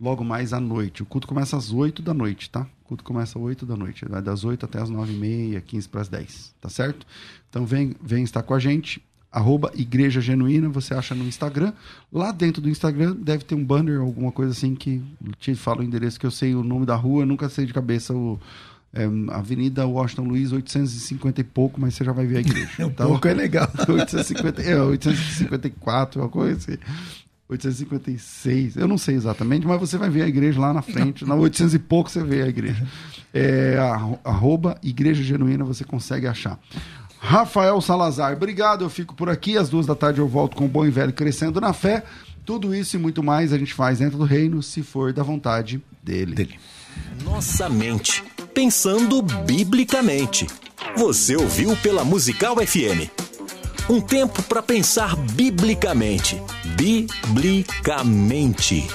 [0.00, 1.02] logo mais à noite.
[1.02, 2.66] O culto começa às 8 da noite, tá?
[2.84, 4.04] O culto começa às 8 da noite.
[4.08, 7.06] Vai das 8 até as 9 e meia, 15 para as 10, tá certo?
[7.50, 9.02] Então vem, vem estar com a gente.
[9.30, 11.72] Arroba Igreja Genuína, você acha no Instagram.
[12.12, 15.02] Lá dentro do Instagram deve ter um banner, alguma coisa assim que
[15.38, 18.14] te fala o endereço que eu sei o nome da rua, nunca sei de cabeça
[18.14, 18.40] o,
[18.92, 22.70] é, Avenida Washington Luiz, 850 e pouco, mas você já vai ver a igreja.
[22.80, 23.70] um então, pouco é legal.
[23.88, 26.78] 850, é, 854, uma coisa assim.
[27.48, 31.24] 856, eu não sei exatamente, mas você vai ver a igreja lá na frente.
[31.24, 32.86] Na 800 e pouco você vê a igreja.
[33.32, 33.78] É,
[34.22, 36.58] arroba Igreja Genuína você consegue achar.
[37.20, 38.84] Rafael Salazar, obrigado.
[38.84, 39.58] Eu fico por aqui.
[39.58, 42.04] Às duas da tarde eu volto com o Bom e Velho Crescendo na Fé.
[42.44, 45.82] Tudo isso e muito mais a gente faz dentro do reino, se for da vontade
[46.02, 46.34] dele.
[46.34, 46.58] dele.
[47.22, 50.46] Nossa mente, pensando biblicamente.
[50.96, 53.10] Você ouviu pela Musical FM.
[53.90, 56.40] Um tempo para pensar biblicamente.
[56.76, 58.86] Biblicamente.